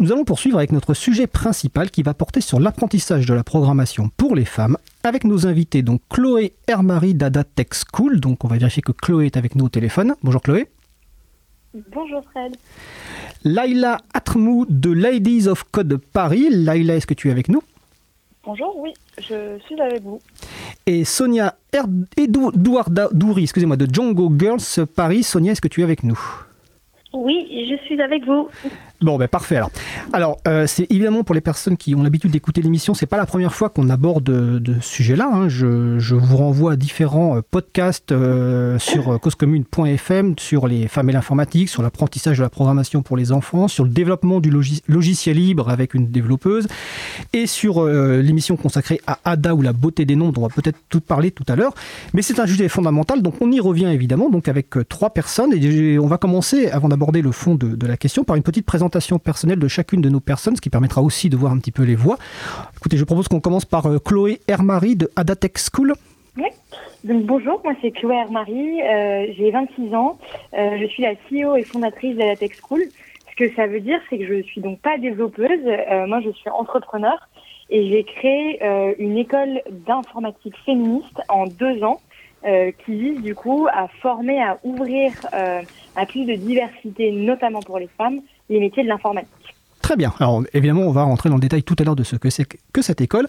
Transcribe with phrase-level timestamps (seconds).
[0.00, 4.10] Nous allons poursuivre avec notre sujet principal qui va porter sur l'apprentissage de la programmation
[4.16, 8.20] pour les femmes avec nos invités, donc Chloé Hermary d'Ada Tech School.
[8.20, 10.14] Donc on va vérifier que Chloé est avec nous au téléphone.
[10.22, 10.68] Bonjour Chloé.
[11.90, 12.56] Bonjour Fred.
[13.42, 16.46] Laila Atmou de Ladies of Code Paris.
[16.48, 17.62] Laila, est-ce que tu es avec nous?
[18.44, 20.20] Bonjour, oui, je suis avec vous.
[20.86, 21.56] Et Sonia
[22.16, 25.24] Edouarda Douri, excusez-moi, de Django Girls Paris.
[25.24, 26.20] Sonia, est-ce que tu es avec nous?
[27.12, 28.48] Oui, je suis avec vous.
[29.00, 29.70] Bon, ben parfait alors.
[30.12, 33.26] Alors, euh, c'est évidemment pour les personnes qui ont l'habitude d'écouter l'émission, c'est pas la
[33.26, 35.28] première fois qu'on aborde de, ce sujet-là.
[35.32, 35.48] hein.
[35.48, 41.68] Je, vous renvoie à différents euh, podcasts euh, sur causecommune.fm, sur les femmes et l'informatique,
[41.68, 45.94] sur l'apprentissage de la programmation pour les enfants, sur le développement du logiciel libre avec
[45.94, 46.66] une développeuse,
[47.32, 50.78] et sur l'émission consacrée à Ada ou la beauté des noms, dont on va peut-être
[50.88, 51.74] tout parler tout à l'heure.
[52.14, 55.52] Mais c'est un sujet fondamental, donc on y revient évidemment, donc avec trois personnes.
[55.52, 58.87] Et on va commencer, avant d'aborder le fond de la question, par une petite présentation
[59.18, 61.82] personnelle de chacune de nos personnes, ce qui permettra aussi de voir un petit peu
[61.82, 62.18] les voix.
[62.76, 65.94] Écoutez, je propose qu'on commence par euh, Chloé Hermary de Ada Tech School.
[67.04, 70.18] Donc bonjour, moi c'est Chloé Hermary, euh, j'ai 26 ans,
[70.54, 72.82] Euh, je suis la CEO et fondatrice de la Tech School.
[73.30, 76.30] Ce que ça veut dire, c'est que je suis donc pas développeuse, euh, moi je
[76.30, 77.28] suis entrepreneur
[77.70, 78.60] et j'ai créé
[78.98, 82.00] une école d'informatique féministe en deux ans
[82.42, 87.90] qui vise du coup à former, à ouvrir à plus de diversité, notamment pour les
[87.98, 89.54] femmes, les métiers de l'informatique.
[89.82, 90.12] Très bien.
[90.18, 92.46] Alors évidemment, on va rentrer dans le détail tout à l'heure de ce que c'est
[92.72, 93.26] que cette école.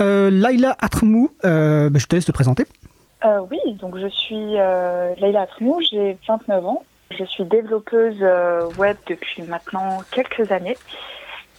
[0.00, 2.64] Euh, Laila Atmou, euh, ben, je te laisse te présenter.
[3.24, 6.84] Euh, oui, donc je suis euh, Leïla Atmou, j'ai 29 ans.
[7.10, 10.76] Je suis développeuse euh, web depuis maintenant quelques années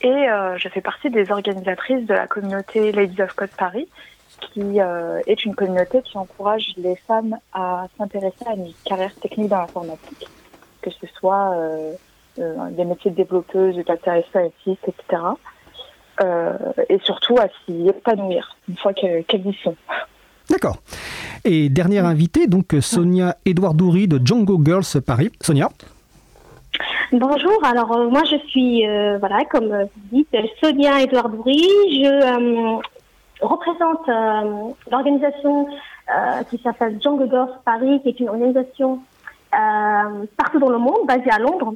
[0.01, 3.87] et euh, je fais partie des organisatrices de la communauté Ladies of Code Paris,
[4.41, 9.47] qui euh, est une communauté qui encourage les femmes à s'intéresser à une carrière technique
[9.47, 10.27] dans l'informatique,
[10.81, 11.55] que ce soit
[12.37, 15.21] des métiers de développeuse, de data scientist, etc.
[16.23, 16.53] Euh,
[16.89, 19.75] et surtout à s'y épanouir une fois que- qu'elles y sont.
[20.49, 20.77] D'accord.
[21.45, 25.31] Et dernière invitée, donc Sonia Edouardouri de Django Girls Paris.
[25.41, 25.69] Sonia?
[27.11, 31.61] Bonjour, alors euh, moi je suis, euh, voilà, comme euh, vous dites, Sonia Edouard-Boury.
[32.03, 32.79] Je euh,
[33.41, 35.67] représente euh, l'organisation
[36.09, 38.99] euh, qui s'appelle Django Girls Paris, qui est une organisation
[39.53, 41.75] euh, partout dans le monde, basée à Londres.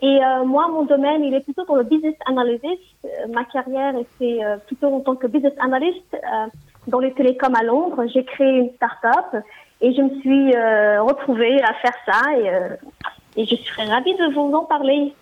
[0.00, 2.78] Et euh, moi, mon domaine, il est plutôt dans le business analysis.
[3.04, 6.46] Euh, ma carrière était euh, plutôt en tant que business analyst euh,
[6.88, 8.04] dans les télécoms à Londres.
[8.12, 9.42] J'ai créé une start-up
[9.80, 10.56] et je me suis
[10.98, 12.20] retrouvée à faire ça.
[12.36, 15.12] Et, et je serais ravie de vous en parler.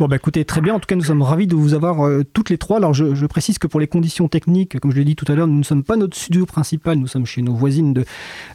[0.00, 0.72] Bon, bah écoutez, très bien.
[0.72, 2.78] En tout cas, nous sommes ravis de vous avoir euh, toutes les trois.
[2.78, 5.46] Alors, je, précise que pour les conditions techniques, comme je l'ai dit tout à l'heure,
[5.46, 6.96] nous ne sommes pas notre studio principal.
[6.96, 7.92] Nous sommes chez nos voisines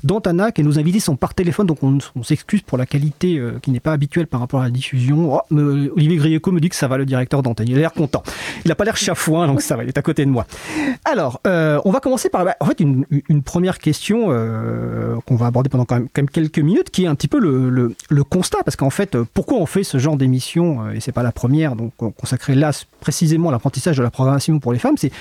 [0.04, 1.68] d'Antanac et nos invités sont par téléphone.
[1.68, 4.72] Donc, on, s'excuse pour la qualité euh, qui n'est pas habituelle par rapport à la
[4.72, 5.36] diffusion.
[5.36, 7.68] Oh, Olivier Grieco me dit que ça va, le directeur d'antenne.
[7.70, 8.24] Il a l'air content.
[8.66, 9.84] Il n'a pas l'air chafouin, donc ça va.
[9.84, 10.48] Il est à côté de moi.
[11.06, 13.06] Alors, euh, on va commencer par bah, en fait une,
[13.44, 14.30] première question
[15.28, 18.24] qu'on va aborder pendant quand même, quelques minutes, qui est un petit peu le, le-
[18.24, 21.76] constat, parce qu'en fait, pourquoi on fait ce genre d'émission et c'est pas la première,
[21.76, 24.98] donc consacrée là précisément à l'apprentissage de la programmation pour les femmes.
[24.98, 25.12] C'est,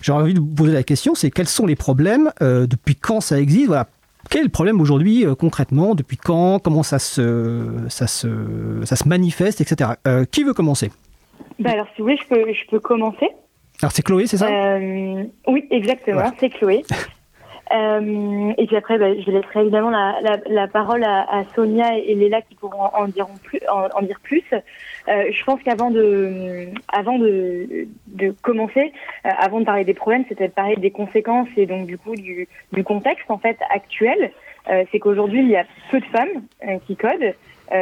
[0.00, 3.20] j'ai envie de vous poser la question, c'est quels sont les problèmes, euh, depuis quand
[3.20, 3.88] ça existe, voilà.
[4.30, 5.94] Quel est le problème aujourd'hui euh, concrètement?
[5.94, 6.58] Depuis quand?
[6.58, 8.28] Comment ça se, ça se,
[8.84, 9.90] ça se manifeste, etc.
[10.06, 10.90] Euh, qui veut commencer?
[11.58, 13.28] Bah alors si vous voulez, je peux, je peux commencer.
[13.82, 14.48] Alors c'est Chloé, c'est ça?
[15.46, 16.84] Oui, exactement, c'est Chloé.
[17.72, 21.96] Euh, et puis après, bah, je laisserai évidemment la, la, la parole à, à Sonia
[21.96, 24.44] et Léla qui pourront en, diront plus, en, en dire plus.
[24.52, 28.92] Euh, je pense qu'avant de, avant de, de commencer,
[29.24, 32.14] euh, avant de parler des problèmes, c'était de parler des conséquences et donc du coup
[32.14, 34.30] du, du contexte en fait actuel.
[34.70, 37.34] Euh, c'est qu'aujourd'hui il y a peu de femmes euh, qui codent,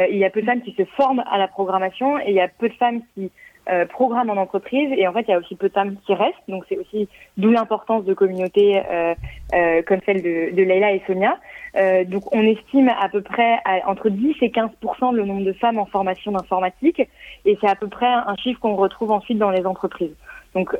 [0.09, 2.39] il y a peu de femmes qui se forment à la programmation et il y
[2.39, 3.31] a peu de femmes qui
[3.69, 4.89] euh, programment en entreprise.
[4.97, 6.35] Et en fait il y a aussi peu de femmes qui restent.
[6.47, 7.07] Donc c'est aussi
[7.37, 9.13] d'où l'importance de communautés euh,
[9.53, 11.37] euh, comme celle de, de Leila et Sonia.
[11.75, 14.69] Euh, donc on estime à peu près à, entre 10 et 15
[15.13, 17.01] le nombre de femmes en formation d'informatique.
[17.45, 20.15] Et c'est à peu près un chiffre qu'on retrouve ensuite dans les entreprises.
[20.53, 20.75] Donc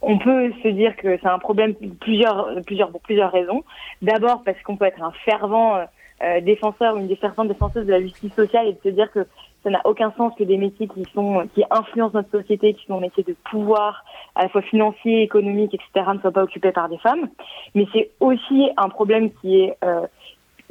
[0.00, 3.64] on peut se dire que c'est un problème plusieurs, plusieurs, pour plusieurs raisons.
[4.02, 5.84] D'abord parce qu'on peut être un fervent euh,
[6.22, 9.10] euh, défenseur ou une des ferventes défenseuses de la justice sociale et de se dire
[9.12, 9.26] que
[9.64, 12.96] ça n'a aucun sens que des métiers qui sont qui influencent notre société, qui sont
[12.96, 16.88] des métiers de pouvoir, à la fois financier, économique, etc., ne soient pas occupés par
[16.88, 17.28] des femmes.
[17.74, 20.06] Mais c'est aussi un problème qui est euh,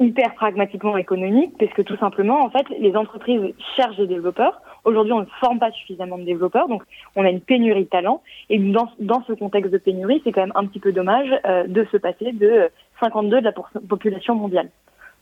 [0.00, 4.60] hyper pragmatiquement économique, parce que tout simplement, en fait, les entreprises cherchent des développeurs.
[4.84, 6.82] Aujourd'hui, on ne forme pas suffisamment de développeurs, donc
[7.16, 8.22] on a une pénurie de talents.
[8.48, 11.84] Et dans, ce contexte de pénurie, c'est quand même un petit peu dommage euh, de
[11.90, 12.70] se passer de
[13.00, 14.70] 52 de la population mondiale.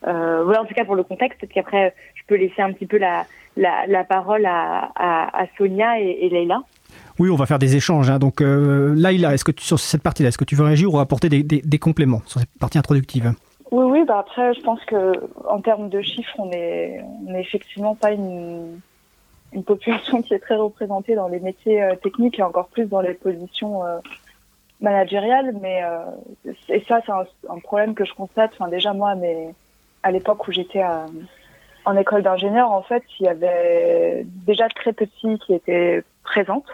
[0.02, 2.98] Voilà, en tout cas pour le contexte, puis après, je peux laisser un petit peu
[2.98, 3.26] la,
[3.56, 6.62] la, parole à, à, Sonia et, et Leïla.
[7.19, 8.10] Oui, on va faire des échanges.
[8.10, 8.19] Hein.
[8.19, 10.98] Donc, euh, Laïla, est-ce que tu, sur cette partie-là, est-ce que tu veux réagir ou
[10.98, 13.32] apporter des, des, compléments sur cette partie introductive?
[13.70, 14.04] Oui, oui.
[14.06, 15.12] Bah après, je pense que
[15.48, 18.81] en termes de chiffres, on est, on est effectivement pas une,
[19.52, 23.00] une population qui est très représentée dans les métiers euh, techniques et encore plus dans
[23.00, 23.99] les positions euh,
[24.82, 25.56] managériales.
[25.62, 28.52] Mais euh, et ça, c'est un, un, problème que je constate.
[28.58, 29.54] Enfin, déjà moi, mais
[30.06, 30.84] à l'époque où j'étais
[31.84, 36.68] en école d'ingénieur, en fait, il y avait déjà très filles qui étaient présentes.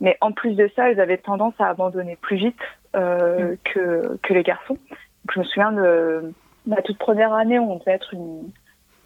[0.00, 2.62] Mais en plus de ça, elles avaient tendance à abandonner plus vite
[2.96, 3.56] euh, mm.
[3.64, 4.78] que, que les garçons.
[4.88, 6.32] Donc, je me souviens de
[6.66, 8.50] ma toute première année, on devait être une,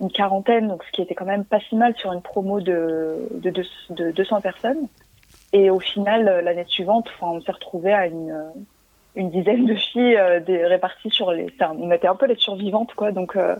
[0.00, 3.28] une quarantaine, donc ce qui était quand même pas si mal sur une promo de,
[3.32, 3.50] de,
[3.90, 4.86] de, 200 personnes.
[5.52, 8.40] Et au final, l'année suivante, enfin, on s'est retrouvé à une,
[9.16, 11.46] une dizaine de filles euh, réparties sur les.
[11.60, 13.12] on était un peu les survivantes, quoi.
[13.12, 13.56] Donc, euh,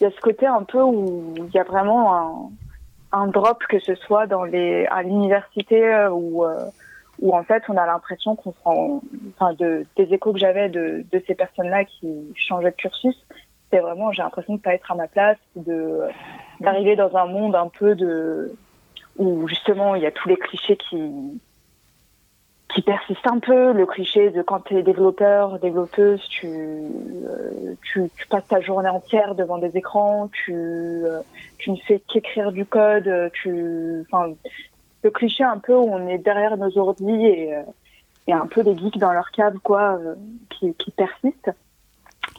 [0.00, 2.50] il y a ce côté un peu où il y a vraiment un,
[3.12, 6.44] un drop, que ce soit dans les, à l'université euh, ou
[7.20, 9.02] où en fait on a l'impression qu'on prend,
[9.34, 13.16] enfin de, des échos que j'avais de, de ces personnes-là qui changeaient de cursus,
[13.70, 16.00] c'est vraiment j'ai l'impression de pas être à ma place, de
[16.60, 18.54] d'arriver dans un monde un peu de
[19.16, 21.40] où justement il y a tous les clichés qui
[22.68, 28.10] qui persistent un peu, le cliché de quand tu es développeur, développeuse, tu, euh, tu,
[28.14, 31.20] tu passes ta journée entière devant des écrans, tu euh,
[31.56, 34.34] tu ne fais qu'écrire du code, tu enfin
[35.02, 37.62] le cliché un peu où on est derrière nos ordi et, euh,
[38.26, 40.14] et un peu des geeks dans leur cave quoi euh,
[40.50, 41.50] qui, qui persiste.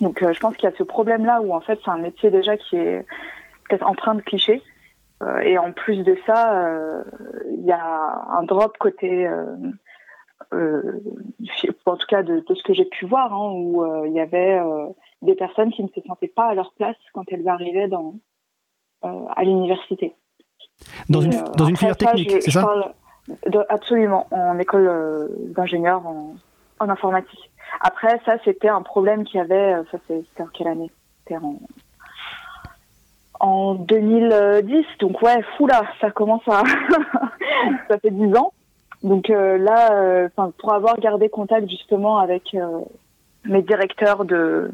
[0.01, 1.97] Donc euh, je pense qu'il y a ce problème là où en fait c'est un
[1.97, 3.05] métier déjà qui est
[3.67, 4.61] peut-être empreint de clichés.
[5.43, 6.65] et en plus de ça,
[7.51, 9.27] il y a un drop côté
[10.51, 14.59] en tout cas de, de ce que j'ai pu voir, hein, où il y avait
[15.21, 18.15] des personnes qui ne se sentaient pas à leur place quand elles arrivaient dans,
[19.01, 20.15] à l'université.
[21.09, 22.93] Dans une, dans une filière technique, c'est ça
[23.69, 26.35] Absolument, en école euh, d'ingénieur en,
[26.79, 27.51] en, informatique.
[27.81, 30.91] Après, ça, c'était un problème qu'il y avait, euh, ça c'était en quelle année?
[31.19, 31.59] C'était en,
[33.39, 36.63] en 2010, donc ouais, fou là, ça commence à...
[37.87, 38.51] ça fait 10 ans.
[39.03, 42.55] Donc euh, là, pour avoir gardé contact justement avec
[43.45, 44.71] mes directeurs de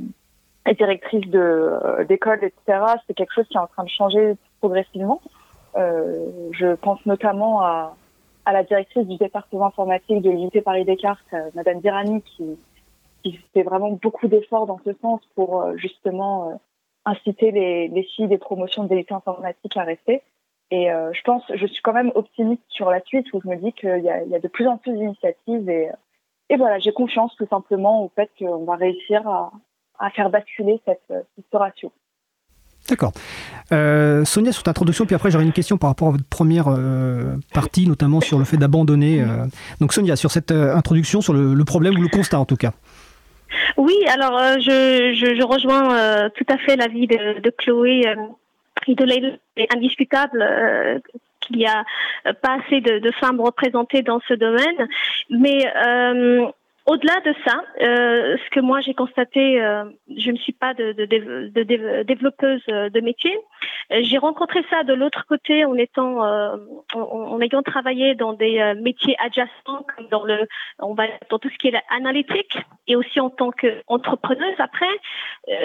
[0.68, 5.22] et directrices de d'école, etc., c'est quelque chose qui est en train de changer progressivement.
[5.76, 7.96] Euh, je pense notamment à,
[8.46, 12.58] à, la directrice du département informatique de l'unité Paris Descartes, euh, Madame Dirani, qui,
[13.24, 16.60] qui fait vraiment beaucoup d'efforts dans ce sens pour euh, justement
[17.04, 20.22] inciter les, les filles des promotions de l'unité informatique à rester.
[20.72, 23.56] Et euh, je pense, je suis quand même optimiste sur la suite où je me
[23.56, 25.90] dis qu'il y a, il y a de plus en plus d'initiatives et,
[26.50, 29.52] et voilà, j'ai confiance tout simplement au fait qu'on va réussir à,
[30.00, 31.92] à faire basculer cette, cette ratio.
[32.90, 33.14] D'accord.
[33.72, 36.68] Euh, Sonia, sur ta introduction, puis après j'aurai une question par rapport à votre première
[36.68, 39.22] euh, partie, notamment sur le fait d'abandonner.
[39.22, 39.46] Euh.
[39.82, 42.74] Donc Sonia, sur cette introduction, sur le, problème ou le constat en tout cas.
[43.78, 48.04] Oui, alors je, rejoins tout à fait l'avis de, de Chloé
[48.88, 50.46] et de C'est indiscutable
[51.42, 51.84] qu'il n'y a
[52.42, 54.88] pas assez de, de, femmes représentées dans ce domaine.
[55.30, 55.66] Mais
[56.86, 59.86] au-delà de ça, euh, ce que moi j'ai constaté, euh,
[60.16, 63.36] je ne suis pas de, de, de, développeuse euh, de métier.
[63.92, 66.60] Euh, j'ai rencontré ça de l'autre côté en étant, en,
[66.94, 70.48] en, ayant travaillé dans des métiers adjacents, comme dans le,
[70.80, 72.58] on va dans tout ce qui est analytique
[72.88, 74.56] et aussi en tant qu'entrepreneuse.
[74.60, 75.00] Après,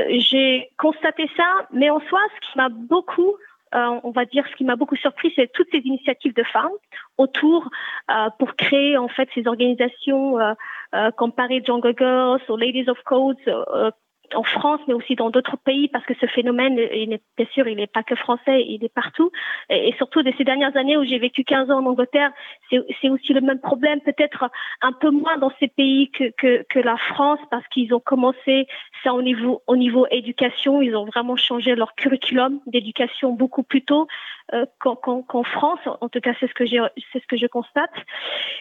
[0.08, 3.34] j'ai constaté ça, mais en soi, ce qui m'a beaucoup
[3.74, 6.72] euh, on va dire, ce qui m'a beaucoup surpris, c'est toutes ces initiatives de femmes
[7.18, 7.68] autour
[8.10, 10.54] euh, pour créer en fait ces organisations euh,
[10.94, 13.36] euh comme Paris Jungle Girls ou Ladies of Codes
[14.34, 17.68] en France, mais aussi dans d'autres pays, parce que ce phénomène, il est, bien sûr,
[17.68, 19.30] il n'est pas que français, il est partout.
[19.68, 22.30] Et, surtout, de ces dernières années où j'ai vécu 15 ans en Angleterre,
[22.70, 24.50] c'est aussi le même problème, peut-être
[24.82, 28.66] un peu moins dans ces pays que, que, que la France, parce qu'ils ont commencé
[29.02, 33.82] ça au niveau, au niveau éducation, ils ont vraiment changé leur curriculum d'éducation beaucoup plus
[33.82, 34.06] tôt
[34.52, 35.80] euh, qu'en France.
[36.00, 37.90] En tout cas, c'est ce que ce que je constate.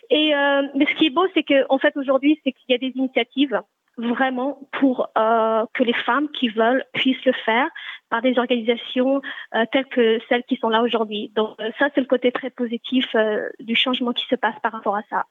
[0.09, 2.73] Et euh, mais ce qui est beau, c'est que en fait aujourd'hui, c'est qu'il y
[2.73, 3.61] a des initiatives
[3.99, 7.67] vraiment pour euh, que les femmes qui veulent puissent le faire
[8.09, 9.21] par des organisations
[9.55, 11.31] euh, telles que celles qui sont là aujourd'hui.
[11.35, 14.71] Donc euh, ça, c'est le côté très positif euh, du changement qui se passe par
[14.71, 15.25] rapport à ça.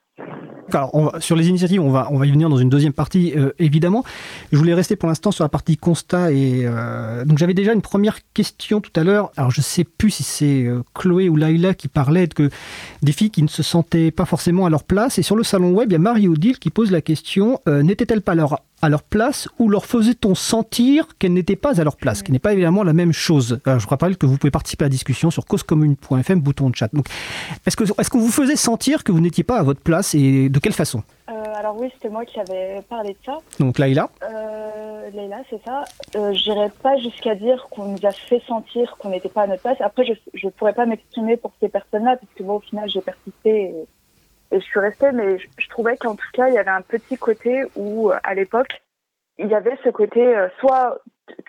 [0.72, 4.04] Alors, sur les initiatives, on va, on va y venir dans une deuxième partie, évidemment.
[4.52, 6.32] Je voulais rester pour l'instant sur la partie constat.
[6.32, 6.66] Et
[7.24, 9.30] donc, j'avais déjà une première question tout à l'heure.
[9.38, 12.50] Alors, je sais plus si c'est Chloé ou Laila qui parlait que
[13.00, 15.18] des filles qui ne se sentaient pas forcément à leur place.
[15.18, 18.34] Et sur le salon web, il y a Marie-Odile qui pose la question n'était-elle pas
[18.34, 22.32] l'heure à leur place ou leur faisait-on sentir qu'elles n'étaient pas à leur place, qui
[22.32, 24.88] n'est pas évidemment la même chose Alors, Je vous rappelle que vous pouvez participer à
[24.88, 26.88] la discussion sur causecommune.fm, bouton de chat.
[26.94, 27.06] Donc,
[27.66, 30.48] est-ce que est-ce qu'on vous faisait sentir que vous n'étiez pas à votre place et
[30.48, 31.02] de quelle façon?
[31.28, 33.38] Euh, alors oui, c'était moi qui avais parlé de ça.
[33.58, 35.84] Donc Laïla, Euh, Leïla, c'est ça.
[36.16, 39.62] Euh, J'irais pas jusqu'à dire qu'on nous a fait sentir qu'on n'était pas à notre
[39.62, 39.76] place.
[39.80, 43.00] Après, je je pourrais pas m'exprimer pour ces personnes-là, parce que moi, au final, j'ai
[43.00, 43.74] persisté et,
[44.50, 45.12] et je suis restée.
[45.12, 48.34] Mais je, trouvais qu'en tout cas, il y avait un petit côté où, euh, à
[48.34, 48.82] l'époque,
[49.38, 50.98] il y avait ce côté, euh, soit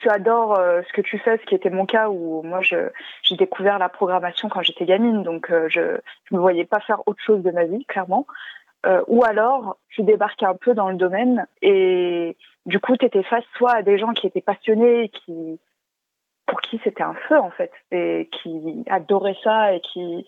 [0.02, 3.36] tu adores euh, ce que tu fais, ce qui était mon cas, où moi, j'ai
[3.38, 7.42] découvert la programmation quand j'étais gamine, donc je je me voyais pas faire autre chose
[7.42, 8.28] de ma vie, clairement.
[9.08, 13.44] Ou alors, tu débarquais un peu dans le domaine et du coup, tu étais face
[13.58, 15.60] soit à des gens qui étaient passionnés, qui
[16.46, 20.26] pour qui c'était un feu en fait, et qui adoraient ça et qui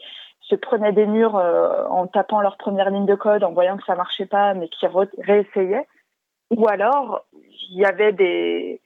[0.51, 3.85] se prenaient des murs euh, en tapant leur première ligne de code, en voyant que
[3.85, 4.85] ça marchait pas, mais qui
[5.17, 5.87] réessayaient.
[6.51, 7.25] Ou alors,
[7.69, 8.81] il y avait des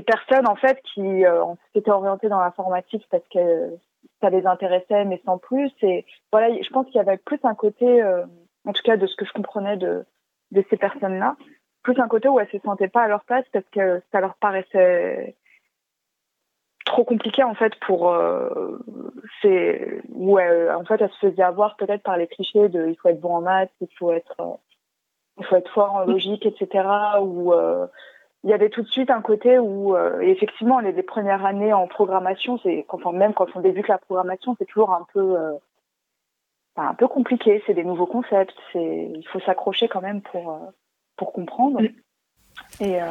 [0.00, 3.76] personnes en fait qui euh, s'étaient orientées dans l'informatique parce que
[4.20, 5.70] ça les intéressait, mais sans plus.
[5.82, 8.24] Et voilà, je pense qu'il y avait plus un côté, euh,
[8.66, 10.06] en tout cas de ce que je comprenais de,
[10.52, 11.36] de ces personnes-là,
[11.82, 14.34] plus un côté où elles se sentaient pas à leur place parce que ça leur
[14.36, 15.36] paraissait
[16.92, 18.78] trop compliqué en fait pour euh,
[19.40, 22.96] c'est où elles- en fait elles se faisaient avoir peut-être par les clichés de il
[22.96, 24.54] faut être bon en maths, il faut être euh,
[25.38, 26.86] il faut être fort en logique, etc.
[27.22, 27.86] Ou euh,
[28.44, 31.72] il y avait tout de suite un côté où euh, effectivement les, les premières années
[31.72, 35.38] en programmation, c'est quand on, même quand on débute la programmation, c'est toujours un peu
[35.38, 35.52] euh,
[36.76, 37.62] enfin, un peu compliqué.
[37.66, 40.58] C'est des nouveaux concepts, c'est il faut s'accrocher quand même pour euh,
[41.16, 41.80] pour comprendre.
[42.80, 43.06] Et, euh,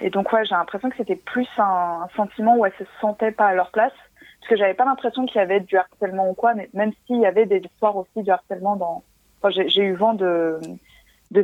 [0.00, 3.46] et donc ouais, j'ai l'impression que c'était plus un, sentiment où elles se sentaient pas
[3.46, 3.92] à leur place,
[4.40, 7.20] parce que j'avais pas l'impression qu'il y avait du harcèlement ou quoi, mais même s'il
[7.20, 9.02] y avait des histoires aussi du harcèlement dans.
[9.50, 10.60] J'ai eu vent de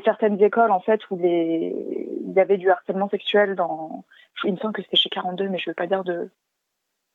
[0.04, 4.04] certaines écoles en fait où il y avait du harcèlement sexuel dans.
[4.44, 6.30] Il me semble que c'était chez 42, mais je veux pas dire de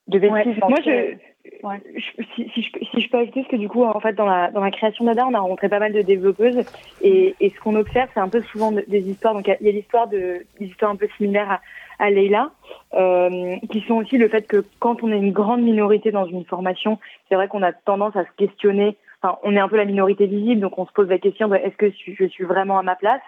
[0.08, 0.46] de bêtises.
[0.46, 0.68] Ouais.
[0.68, 1.80] Moi, cas, je, Ouais.
[1.96, 4.12] je- si, si je, peux- si je peux ajouter, parce que du coup, en fait,
[4.14, 6.64] dans la, dans la création d'ADA, on a rencontré pas mal de développeuses,
[7.00, 9.34] et, et ce qu'on observe, c'est un peu souvent de- des histoires.
[9.34, 11.50] Donc, il y a- l'histoire de, des histoires un peu similaires
[11.98, 12.50] à, à Leïla,
[12.94, 16.44] euh, qui sont aussi le fait que quand on est une grande minorité dans une
[16.44, 18.96] formation, c'est vrai qu'on a tendance à se questionner.
[19.22, 21.56] Enfin, on est un peu la minorité visible, donc on se pose la question de
[21.56, 23.22] est-ce que je suis vraiment à ma place?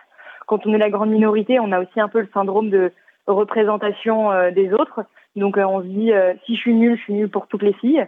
[0.47, 2.92] Quand on est la grande minorité, on a aussi un peu le syndrome de
[3.26, 5.00] représentation euh, des autres.
[5.37, 7.62] Donc euh, on se dit euh, si je suis nulle, je suis nulle pour toutes
[7.62, 8.07] les filles.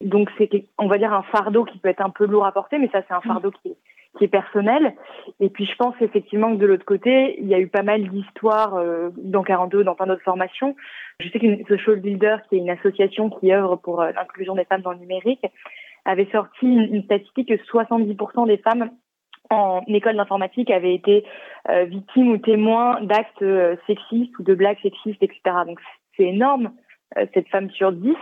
[0.00, 2.78] Donc c'est on va dire un fardeau qui peut être un peu lourd à porter,
[2.78, 3.76] mais ça c'est un fardeau qui est,
[4.16, 4.94] qui est personnel.
[5.40, 8.08] Et puis je pense effectivement que de l'autre côté, il y a eu pas mal
[8.08, 10.74] d'histoires euh, dans 42, dans plein d'autres formations.
[11.20, 14.64] Je sais qu'une Social Builder, qui est une association qui œuvre pour euh, l'inclusion des
[14.64, 15.44] femmes dans le numérique,
[16.06, 18.90] avait sorti une, une statistique que 70% des femmes
[19.50, 21.24] en école d'informatique avaient été
[21.68, 23.44] euh, victimes ou témoins d'actes
[23.86, 25.40] sexistes ou de blagues sexistes, etc.
[25.66, 25.78] Donc
[26.16, 26.72] c'est énorme,
[27.18, 28.14] euh, cette femme sur 10.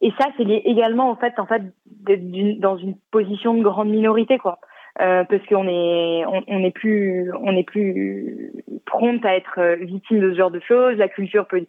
[0.00, 3.88] Et ça, c'est lié également en fait, en fait, d'être dans une position de grande
[3.88, 4.58] minorité, quoi.
[5.00, 8.52] Euh, parce qu'on est, on, est plus, on est plus
[8.84, 10.98] prompte à être euh, victime de ce genre de choses.
[10.98, 11.64] La culture peut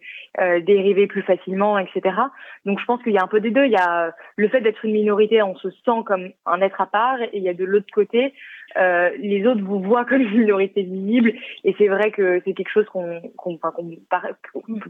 [0.60, 2.14] dériver plus facilement, etc.
[2.66, 3.64] Donc, je pense qu'il y a un peu des deux.
[3.64, 6.86] Il y a le fait d'être une minorité, on se sent comme un être à
[6.86, 8.34] part, et il y a de l'autre côté,
[8.76, 11.32] euh, les autres vous voient comme une minorité visible.
[11.64, 13.58] Et c'est vrai que c'est quelque chose qu'on, qu'on,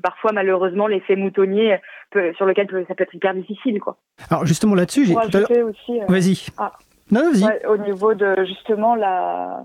[0.02, 1.78] parfois malheureusement l'effet moutonnier
[2.10, 3.96] peut- sur lequel peut- ça peut être hyper difficile, quoi.
[4.30, 6.00] alors justement là-dessus, j'ai tout à aussi.
[6.00, 6.46] euh, Vas-y.
[6.58, 6.72] Ah.
[7.10, 7.44] Non, vas-y.
[7.44, 9.62] Ouais, au niveau de justement la.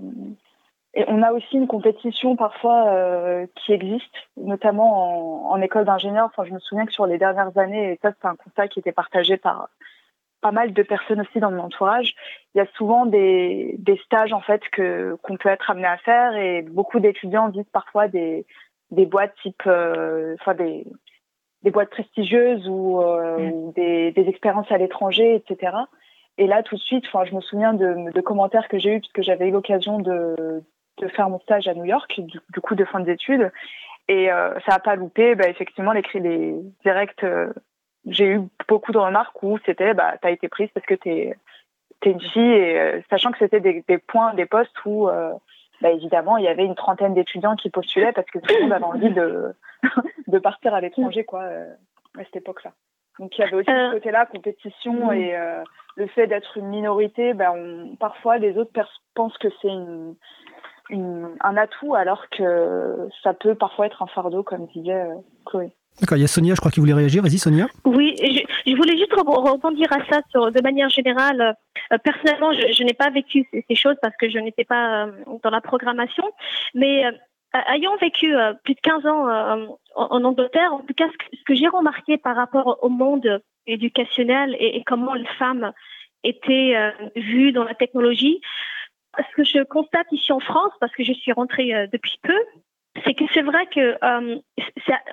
[0.96, 6.26] Et on a aussi une compétition parfois euh, qui existe, notamment en, en école d'ingénieur.
[6.26, 8.80] Enfin, je me souviens que sur les dernières années, et ça c'est un constat qui
[8.80, 9.70] était partagé par
[10.42, 12.14] pas mal de personnes aussi dans mon entourage,
[12.54, 15.98] il y a souvent des, des stages en fait que qu'on peut être amené à
[15.98, 18.46] faire et beaucoup d'étudiants visent parfois des
[18.92, 20.86] des boîtes type, euh, enfin des
[21.64, 23.52] des boîtes prestigieuses ou, euh, Mm.
[23.52, 25.74] ou des, des expériences à l'étranger, etc.
[26.38, 29.00] Et là, tout de suite, enfin, je me souviens de, de commentaires que j'ai eus
[29.02, 30.64] puisque j'avais eu l'occasion de,
[31.00, 33.52] de faire mon stage à New York, du, du coup de fin d'études.
[34.08, 35.36] Et euh, ça n'a pas loupé.
[35.36, 37.52] Bah, effectivement, les, les directs, euh,
[38.06, 41.36] j'ai eu beaucoup de remarques où c'était, bah, t'as été prise parce que t'es
[42.02, 45.34] es une fille, et euh, sachant que c'était des, des points, des postes où, euh,
[45.82, 48.74] bah, évidemment, il y avait une trentaine d'étudiants qui postulaient parce que tout le monde
[48.74, 49.54] avait envie de,
[50.28, 51.74] de partir à l'étranger, quoi, euh,
[52.18, 52.72] à cette époque-là.
[53.20, 55.14] Donc il y avait aussi ce côté-là, compétition mm.
[55.14, 55.64] et euh,
[55.96, 58.72] le fait d'être une minorité, ben on, parfois les autres
[59.14, 60.16] pensent que c'est une,
[60.90, 65.16] une, un atout alors que ça peut parfois être un fardeau, comme disait euh,
[65.46, 65.72] Chloé.
[66.00, 67.22] D'accord, il y a Sonia, je crois, qui voulait réagir.
[67.22, 67.68] Vas-y, Sonia.
[67.84, 71.56] Oui, je, voulais juste re- rebondir à ça de manière générale.
[71.92, 75.12] Euh, personnellement, je, n'ai pas vécu ces, choses parce que je n'étais pas euh,
[75.44, 76.24] dans la programmation,
[76.74, 77.12] mais euh,
[77.74, 82.18] ayant vécu plus de 15 ans en, Angleterre, en tout cas, ce que, j'ai remarqué
[82.18, 85.72] par rapport au monde éducationnel et, comment les femmes
[86.24, 86.76] étaient
[87.16, 88.40] vues dans la technologie,
[89.18, 92.38] ce que je constate ici en France, parce que je suis rentrée depuis peu,
[93.06, 93.98] c'est que c'est vrai que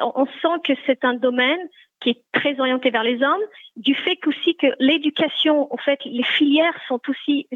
[0.01, 1.69] on sent que c'est un domaine
[2.01, 3.43] qui est très orienté vers les hommes,
[3.77, 7.49] du fait qu'aussi que l'éducation, en fait, les filières sont aussi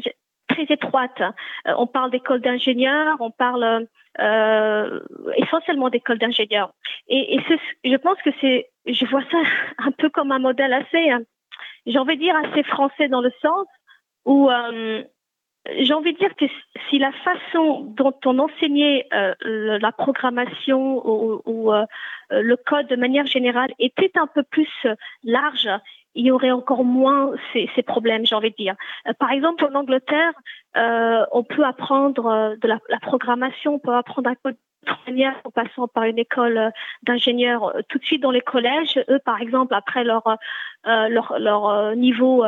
[0.47, 1.21] très étroites.
[1.21, 3.87] Euh, on parle d'écoles d'ingénieurs, on parle
[4.19, 4.99] euh,
[5.37, 6.73] essentiellement d'écoles d'ingénieurs.
[7.07, 7.39] Et,
[7.83, 9.37] je pense que c'est, je vois ça
[9.77, 11.21] un peu comme un modèle assez, hein,
[11.85, 13.67] j'ai envie dire assez français dans le sens
[14.25, 15.03] où euh,
[15.69, 16.45] j'ai envie de dire que
[16.89, 19.35] si la façon dont on enseignait euh,
[19.79, 21.85] la programmation ou, euh,
[22.31, 24.69] le code de manière générale était un peu plus
[25.23, 25.69] large,
[26.15, 28.75] il y aurait encore moins ces, ces problèmes, j'ai envie de dire.
[29.07, 30.33] Euh, par exemple, en Angleterre,
[30.75, 34.57] on peut apprendre de la, la, programmation, on peut apprendre un code
[34.87, 36.69] en passant par une école euh,
[37.03, 38.99] d'ingénieurs euh, tout de suite dans les collèges.
[39.09, 42.43] Eux, par exemple, après leur euh, leur, leur niveau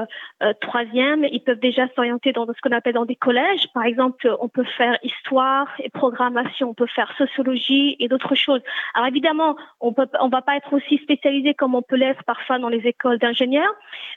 [0.59, 3.67] troisième, ils peuvent déjà s'orienter dans ce qu'on appelle dans des collèges.
[3.75, 8.61] Par exemple, on peut faire histoire et programmation, on peut faire sociologie et d'autres choses.
[8.95, 12.57] Alors évidemment, on peut on va pas être aussi spécialisé comme on peut l'être parfois
[12.57, 13.73] dans les écoles d'ingénieurs,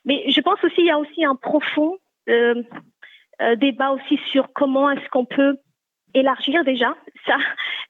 [0.07, 1.99] mais je pense aussi il y a aussi un profond
[3.57, 5.59] débat aussi sur comment est-ce qu'on peut
[6.19, 6.95] élargir déjà
[7.27, 7.37] ça.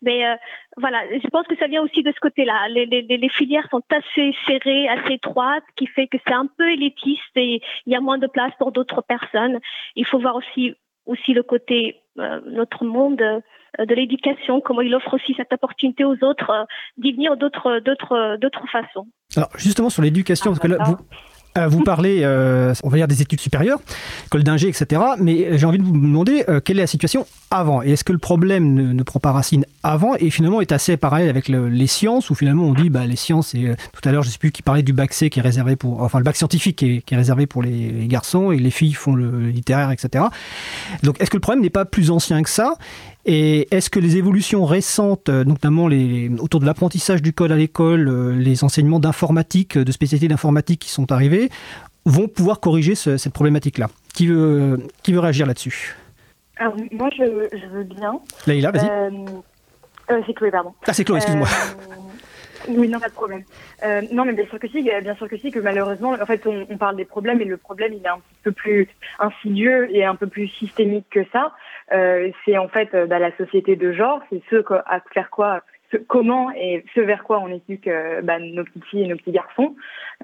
[0.02, 0.34] Mais euh,
[0.76, 2.68] voilà, je pense que ça vient aussi de ce côté-là.
[2.68, 6.70] Les, les, les, filières sont assez serrées, assez étroites, qui fait que c'est un peu
[6.70, 9.58] élitiste et il y a moins de place pour d'autres personnes.
[9.94, 10.74] Il faut voir aussi
[11.06, 13.40] aussi le côté euh, notre monde euh,
[13.84, 16.66] de l'éducation, comment il offre aussi cette opportunité aux autres
[16.96, 19.06] d'y venir d'autres d'autres d'autres façons.
[19.36, 20.96] Alors justement sur l'éducation, parce que là vous euh,
[21.68, 23.78] vous parlez, euh, on va dire, des études supérieures,
[24.26, 25.00] école d'ingé, etc.
[25.18, 27.82] Mais j'ai envie de vous demander euh, quelle est la situation avant?
[27.82, 31.28] Et est-ce que le problème ne, prend pas racine avant et finalement est assez parallèle
[31.28, 34.28] avec les sciences, où finalement on dit, bah, les sciences, et tout à l'heure, je
[34.28, 36.36] ne sais plus qui parlait du bac C qui est réservé pour, enfin, le bac
[36.36, 40.24] scientifique qui est, réservé pour les, garçons et les filles font le littéraire, etc.
[41.02, 42.74] Donc, est-ce que le problème n'est pas plus ancien que ça?
[43.24, 47.56] Et est-ce que les évolutions récentes, euh, notamment les, autour de l'apprentissage du code à
[47.56, 51.50] l'école, euh, les enseignements d'informatique, de spécialités d'informatique qui sont arrivés,
[52.04, 53.88] vont pouvoir corriger cette problématique-là?
[54.14, 55.96] Qui veut, qui veut réagir là-dessus?
[56.92, 58.20] Moi, je, veux bien.
[58.46, 58.88] Laïla, vas-y.
[58.88, 59.10] Euh,
[60.08, 60.74] c'est Chloé, pardon.
[60.86, 61.48] Ah, c'est Chloé, excuse-moi.
[62.68, 63.44] Oui, non, pas de problème.
[63.84, 66.46] Euh, non, mais bien sûr que si, bien sûr que si, que malheureusement, en fait,
[66.46, 68.88] on, on, parle des problèmes et le problème, il est un peu plus
[69.18, 71.52] insidieux et un peu plus systémique que ça.
[71.92, 75.62] Euh, c'est en fait euh, bah, la société de genre, c'est ce à faire quoi
[76.06, 79.32] comment et ce vers quoi on éduque euh, bah, nos petits filles et nos petits
[79.32, 79.74] garçons.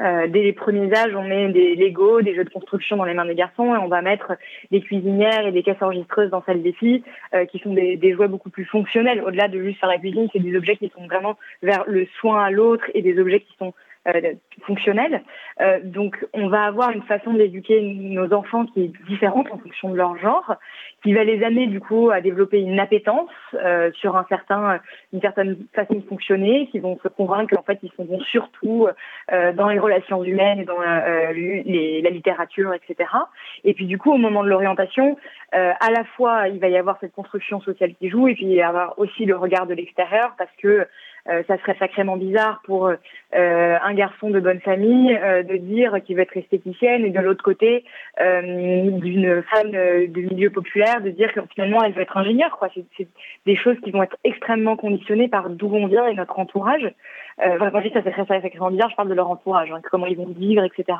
[0.00, 3.14] Euh, dès les premiers âges, on met des Lego, des jeux de construction dans les
[3.14, 4.32] mains des garçons et on va mettre
[4.70, 7.02] des cuisinières et des caisses enregistreuses dans celle des filles,
[7.34, 9.22] euh, qui sont des, des, jouets beaucoup plus fonctionnels.
[9.22, 12.44] Au-delà de juste faire la cuisine, c'est des objets qui sont vraiment vers le soin
[12.44, 13.74] à l'autre et des objets qui sont
[14.66, 15.22] fonctionnelle.
[15.60, 19.90] Euh, donc, on va avoir une façon d'éduquer nos enfants qui est différente en fonction
[19.90, 20.56] de leur genre,
[21.02, 24.80] qui va les amener du coup à développer une appétence euh, sur un certain,
[25.12, 28.88] une certaine façon de fonctionner, qui vont se convaincre qu'en fait ils sont bons surtout
[29.30, 30.80] dans les relations humaines dans
[31.32, 33.10] les, la littérature, etc.
[33.64, 35.16] Et puis du coup, au moment de l'orientation,
[35.52, 38.56] à la fois il va y avoir cette construction sociale qui joue, et puis il
[38.56, 40.86] va y avoir aussi le regard de l'extérieur, parce que
[41.28, 42.96] euh, ça serait sacrément bizarre pour euh,
[43.30, 47.44] un garçon de bonne famille euh, de dire qu'il veut être esthéticienne et de l'autre
[47.44, 47.84] côté
[48.18, 52.56] d'une femme de milieu populaire de dire que finalement elle veut être ingénieure.
[52.58, 52.68] Quoi.
[52.74, 53.06] C'est,
[53.46, 56.92] des choses qui vont être extrêmement conditionnées par d'où on vient et notre entourage.
[57.40, 60.26] Euh, vraiment, ça serait sacrément bizarre, je parle de leur entourage, hein, comment ils vont
[60.26, 60.98] vivre, etc.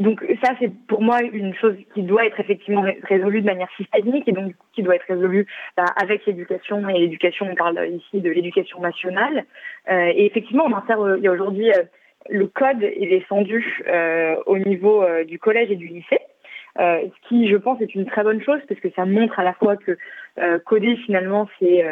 [0.00, 4.26] Donc ça, c'est pour moi une chose qui doit être effectivement résolue de manière systémique
[4.26, 6.88] et donc qui doit être résolue bah, avec l'éducation.
[6.88, 9.44] Et l'éducation, on parle ici de l'éducation nationale.
[9.90, 11.82] Euh, et effectivement, on insère, euh, il y a aujourd'hui euh,
[12.30, 16.20] le code est descendu euh, au niveau euh, du collège et du lycée.
[16.78, 19.52] ce qui, je pense, est une très bonne chose parce que ça montre à la
[19.52, 19.98] fois que
[20.64, 21.84] coder finalement, c'est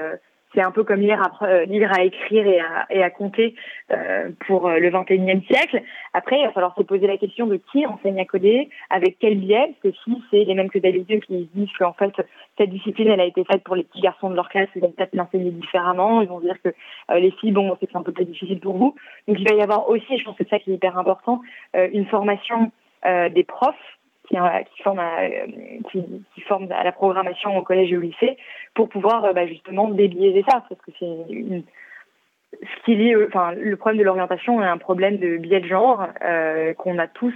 [0.55, 3.55] c'est un peu comme lire à, euh, lire à écrire et à, et à compter
[3.91, 5.83] euh, pour euh, le 21e siècle.
[6.15, 9.37] Après, il va falloir se poser la question de qui enseigne à coder, avec quel
[9.39, 12.13] biais, parce que si c'est les mêmes que d'habitude qui disent qu'en fait,
[12.57, 14.93] cette discipline, elle a été faite pour les petits garçons de leur classe, ils vont
[14.93, 16.71] peut-être l'enseigner différemment, ils vont dire que
[17.15, 18.95] les filles, bon, c'est un peu plus difficile pour vous.
[19.27, 21.41] Donc il va y avoir aussi, je pense que c'est ça qui est hyper important,
[21.75, 22.73] une formation
[23.05, 23.98] des profs
[24.29, 25.29] qui, qui, forment à,
[25.91, 28.37] qui, qui à la programmation au collège et au lycée
[28.75, 31.65] pour pouvoir euh, bah, justement débiaiser ça parce que c'est
[32.53, 36.07] ce qui lie, enfin, le problème de l'orientation est un problème de biais de genre
[36.23, 37.35] euh, qu'on a tous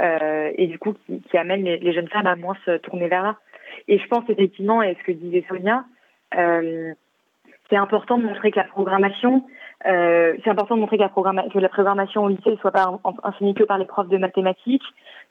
[0.00, 3.36] euh, et du coup qui, amène les, jeunes femmes à moins se tourner vers là.
[3.88, 5.84] Et je pense effectivement, et ce que disait Sonia,
[6.36, 6.92] euh,
[7.70, 9.44] c'est important de montrer que la programmation,
[9.86, 12.92] euh, c'est important de montrer que la, que la programmation au lycée ne soit pas
[13.22, 14.82] enseignée que par les profs de mathématiques,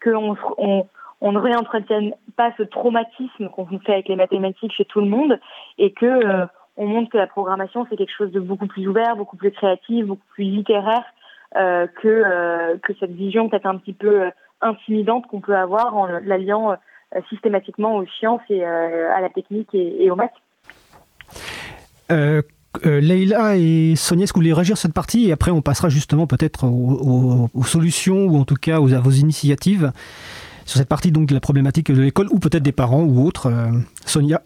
[0.01, 0.87] qu'on on,
[1.21, 5.39] on ne réentretienne pas ce traumatisme qu'on fait avec les mathématiques chez tout le monde
[5.77, 6.45] et que euh,
[6.77, 10.05] on montre que la programmation c'est quelque chose de beaucoup plus ouvert, beaucoup plus créatif,
[10.05, 11.03] beaucoup plus littéraire
[11.57, 16.75] euh, que cette vision peut-être un petit peu intimidante qu'on peut avoir en l'alliant
[17.27, 20.31] systématiquement aux sciences et à la technique et, et aux maths.
[22.11, 22.41] Euh,
[22.83, 25.89] Leïla et Sonia, est-ce que vous voulez réagir sur cette partie Et après, on passera
[25.89, 29.91] justement peut-être aux, solutions ou en tout cas aux, à vos initiatives
[30.65, 33.47] sur cette partie donc de la problématique de l'école ou peut-être des parents ou autres.
[33.47, 33.71] Euh,
[34.05, 34.41] Sonia?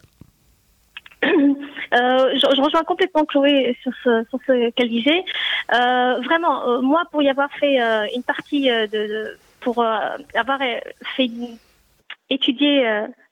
[1.93, 5.23] Euh, je, rejoins complètement Chloé sur ce, qu'elle disait.
[5.73, 10.59] Euh, vraiment, euh, moi, pour y avoir fait euh, une partie de pour avoir
[11.15, 11.29] fait
[12.29, 12.85] étudier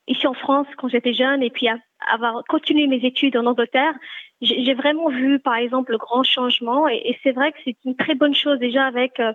[0.06, 1.68] ici en France quand j'étais jeune et puis
[2.08, 3.94] avoir continué mes études en Angleterre,
[4.40, 6.88] j'ai vraiment vu, par exemple, le grand changement.
[6.88, 9.32] Et, c'est vrai que c'est une très bonne chose déjà avec euh,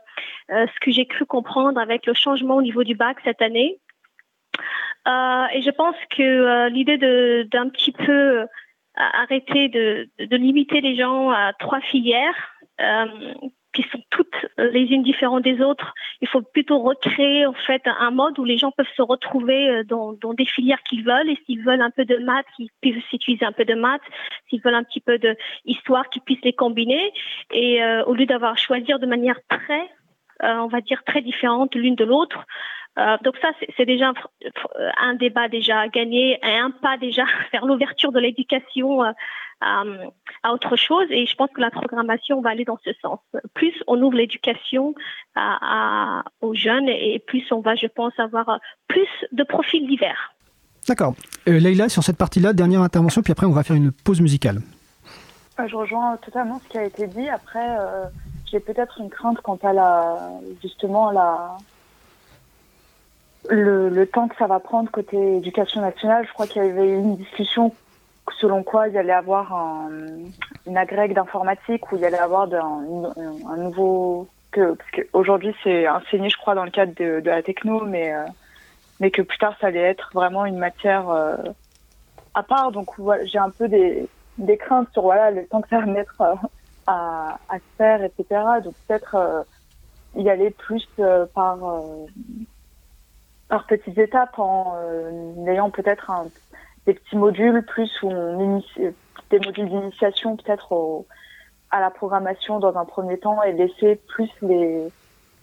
[0.49, 3.79] ce que j'ai cru comprendre avec le changement au niveau du bac cette année.
[5.07, 6.97] Euh, et je pense que euh, l'idée
[7.45, 8.45] d'un petit peu
[8.95, 12.51] arrêter de, de, limiter les gens à trois filières,
[12.81, 13.05] euh,
[13.73, 15.93] qui sont toutes les unes différentes des autres.
[16.21, 19.83] Il faut plutôt recréer en fait un mode où les gens peuvent se retrouver euh,
[19.83, 23.45] dans, des filières qu'ils veulent et s'ils veulent un peu de maths, qu'ils puissent s'utiliser
[23.45, 24.01] un peu de maths,
[24.49, 27.11] s'ils veulent un petit peu de histoire, qu'ils puissent les combiner
[27.51, 29.89] et euh, au lieu d'avoir à choisir de manière très
[30.43, 32.45] euh, on va dire très différente l'une de l'autre.
[32.97, 34.13] Euh, donc ça, c'est déjà un,
[34.97, 39.11] un, débat déjà gagné, un pas déjà vers l'ouverture de l'éducation euh,
[39.61, 39.83] à,
[40.43, 41.05] à, autre chose.
[41.09, 43.19] Et je pense que la programmation va aller dans ce sens.
[43.53, 44.95] Plus on ouvre l'éducation
[45.35, 50.33] à, à, aux jeunes et plus on va, je pense, avoir plus de profils divers.
[50.87, 51.15] D'accord.
[51.47, 54.61] Euh, Leïla, sur cette partie-là, dernière intervention, puis après on va faire une pause musicale.
[55.65, 57.27] Je rejoins totalement ce qui a été dit.
[57.29, 58.05] Après, euh,
[58.49, 60.17] j'ai peut-être une crainte quant à la
[60.61, 61.57] justement la
[63.49, 66.25] le, le, temps que ça va prendre côté éducation nationale.
[66.27, 67.73] Je crois qu'il y avait une discussion
[68.39, 69.89] selon quoi il allait avoir un,
[70.65, 73.13] une agrègue d'informatique où il allait avoir un,
[73.49, 77.41] un, nouveau que parce qu'aujourd'hui c'est enseigné je crois dans le cadre de, de la
[77.41, 78.25] techno mais euh,
[78.99, 81.35] mais que plus tard ça allait être vraiment une matière euh,
[82.33, 84.07] à part donc voilà, j'ai un peu des,
[84.37, 86.35] des craintes sur voilà le temps que ça va mettre euh,
[86.85, 88.25] à, à se faire etc
[88.63, 89.43] donc peut-être euh,
[90.15, 91.57] y aller plus euh, par
[93.49, 94.75] par petites étapes en
[95.47, 96.11] ayant peut-être
[96.85, 98.81] des petits modules plus où on initie,
[99.29, 101.05] des modules d'initiation peut-être
[101.69, 104.87] à la programmation dans un premier temps et laisser plus les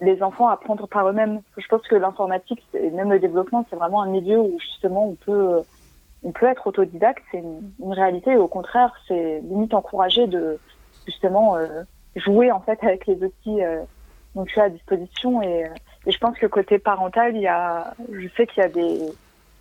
[0.01, 1.41] les enfants apprendre par eux-mêmes.
[1.57, 5.15] Je pense que l'informatique et même le développement c'est vraiment un milieu où justement on
[5.15, 5.63] peut
[6.27, 10.59] on peut être autodidacte, c'est une, une, réalité au contraire c'est limite encouragé de
[11.07, 11.83] justement euh,
[12.17, 13.83] jouer en fait avec les outils euh,
[14.35, 15.65] dont tu as à disposition et,
[16.07, 18.99] et je pense que côté parental il y a je sais qu'il y a des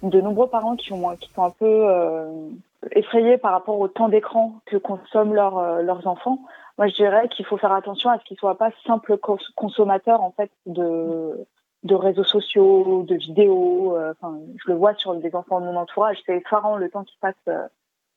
[0.03, 2.49] de nombreux parents qui, ont, qui sont un peu euh,
[2.91, 6.39] effrayés par rapport au temps d'écran que consomment leur, euh, leurs enfants.
[6.77, 9.37] Moi, je dirais qu'il faut faire attention à ce qu'ils ne soient pas simples cons
[9.55, 11.45] consommateurs en fait de,
[11.83, 13.95] de réseaux sociaux, de vidéos.
[13.95, 16.17] Euh, enfin, je le vois sur des enfants de mon entourage.
[16.25, 17.67] C'est effarant le temps qu'ils passent, euh,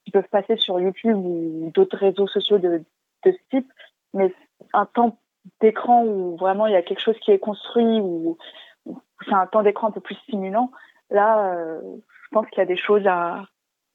[0.05, 2.83] qu'ils peuvent passer sur YouTube ou d'autres réseaux sociaux de,
[3.25, 3.73] de ce type.
[4.13, 4.35] Mais
[4.73, 5.19] un temps
[5.61, 8.37] d'écran où vraiment il y a quelque chose qui est construit ou
[9.25, 10.71] c'est un temps d'écran un peu plus stimulant
[11.11, 11.81] là, euh,
[12.25, 13.45] je pense qu'il y a des choses à,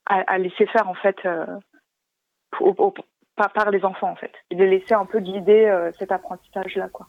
[0.06, 1.46] à, laisser faire en fait euh,
[3.36, 6.90] par, les enfants en fait, et de laisser un peu guider euh, cet apprentissage là
[6.90, 7.08] quoi.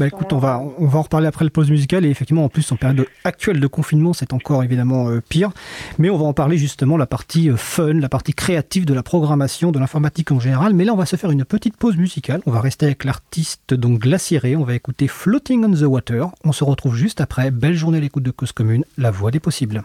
[0.00, 2.48] Bah écoute, on va, on va en reparler après le pause musicale et effectivement en
[2.48, 5.50] plus en période actuelle de confinement c'est encore évidemment euh, pire.
[5.98, 9.02] Mais on va en parler justement la partie euh, fun, la partie créative de la
[9.02, 10.72] programmation de l'informatique en général.
[10.72, 12.40] Mais là on va se faire une petite pause musicale.
[12.46, 14.56] On va rester avec l'artiste donc glacieré.
[14.56, 16.28] On va écouter Floating on the Water.
[16.44, 17.50] On se retrouve juste après.
[17.50, 19.84] Belle journée à l'écoute de cause commune la voix des possibles.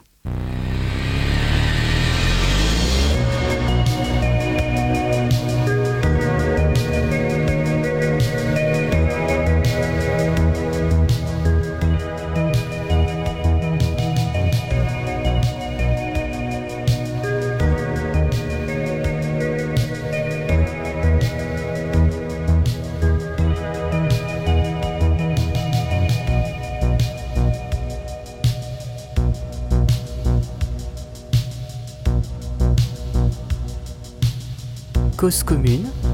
[35.25, 36.04] Cause commune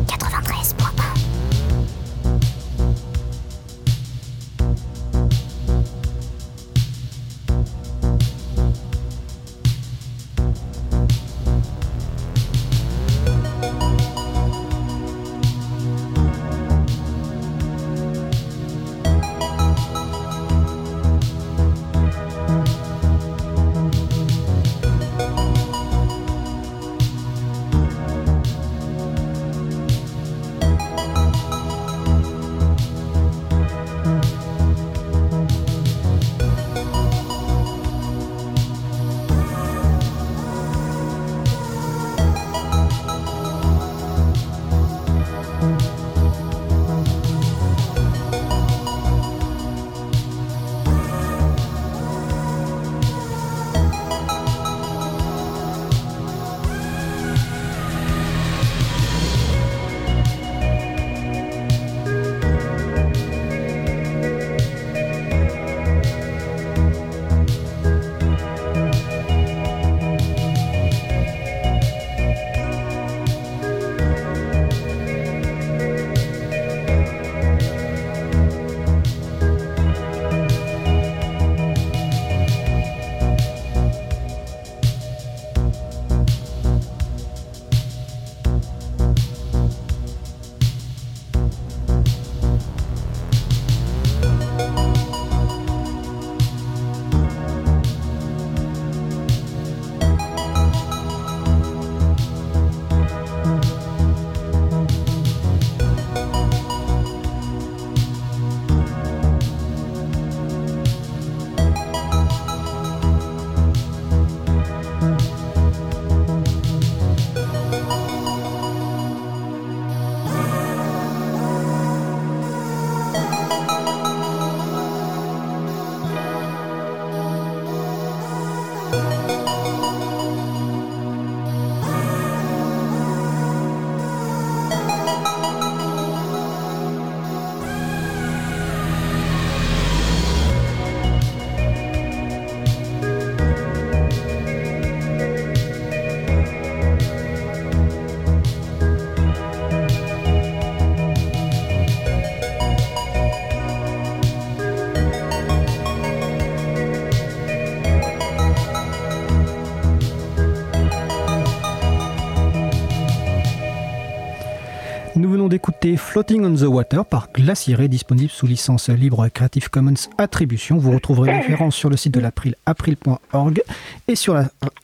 [165.84, 170.78] Floating on the Water par Glacier, disponible sous licence libre Creative Commons Attribution.
[170.78, 173.63] Vous retrouverez les références sur le site de l'April, april.org,
[174.08, 174.36] et sur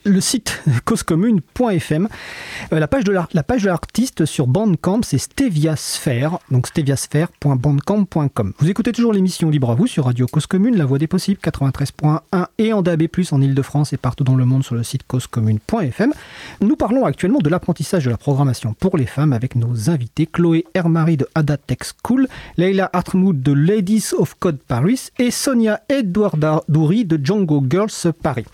[0.07, 2.07] le site causecommune.fm.
[2.73, 8.53] Euh, la page de l'artiste sur Bandcamp, c'est Steviasphere, donc steviasphere.bandcamp.com.
[8.57, 11.39] Vous écoutez toujours l'émission Libre à vous sur Radio Cause Commune, la voix des possibles,
[11.43, 16.13] 93.1 et en DAB+, en Ile-de-France et partout dans le monde sur le site causecommune.fm.
[16.61, 20.65] Nous parlons actuellement de l'apprentissage de la programmation pour les femmes avec nos invités Chloé
[20.73, 27.05] Hermary de Ada Tech School, Leila Hartmut de Ladies of Code Paris et Sonia Edouardouri
[27.05, 28.45] de Django Girls Paris.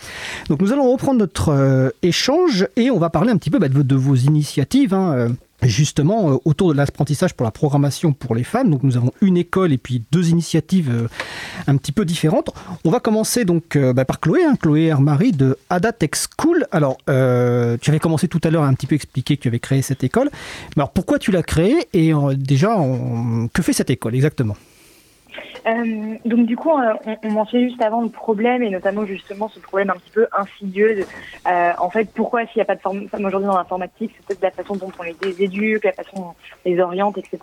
[0.50, 3.70] Donc nous allons reprendre notre euh, échange et on va parler un petit peu bah,
[3.70, 4.94] de, vos initiatives.
[4.94, 5.30] Hein, euh,
[5.62, 8.70] justement euh, autour de l'apprentissage pour la programmation pour les femmes.
[8.70, 11.08] Donc nous avons une école et puis deux initiatives
[11.68, 12.50] un petit peu différentes.
[12.84, 16.66] On va commencer donc bah, par Chloé, hein, Chloé Hermary de Ada Tech School.
[16.72, 19.60] Alors tu avais commencé tout à l'heure à un petit peu expliquer que tu avais
[19.60, 20.30] créé cette école.
[20.76, 22.76] alors pourquoi tu l'as créée et déjà
[23.54, 24.58] que fait cette école exactement?
[25.66, 29.60] Euh, donc du coup, on, on mentionnait juste avant le problème et notamment justement ce
[29.60, 31.06] problème un petit peu insidieux.
[31.48, 34.58] euh, en fait, pourquoi s'il n'y a pas de femmes aujourd'hui dans l'informatique, c'est peut-être
[34.58, 37.40] la façon dont on les éduque, la façon dont on les oriente, etc.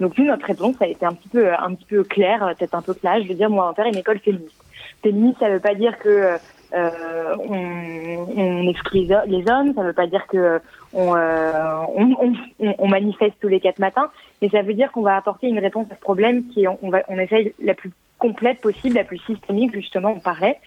[0.00, 2.74] Donc nous, notre réponse, ça a été un petit peu, un petit peu claire, peut-être
[2.74, 3.22] un peu clair.
[3.22, 4.56] Je veux dire, moi, on va faire une école féministe.
[5.02, 6.38] Féministe, ça ne veut pas dire que
[6.74, 10.60] euh, on, on, exclut les hommes, ça ne veut pas dire que
[10.92, 11.52] on, euh,
[11.94, 12.34] on,
[12.78, 15.86] on, manifeste tous les quatre matins, mais ça veut dire qu'on va apporter une réponse
[15.90, 19.74] à ce problème qui on, va on essaye la plus complète possible, la plus systémique
[19.74, 20.58] justement, on parlait.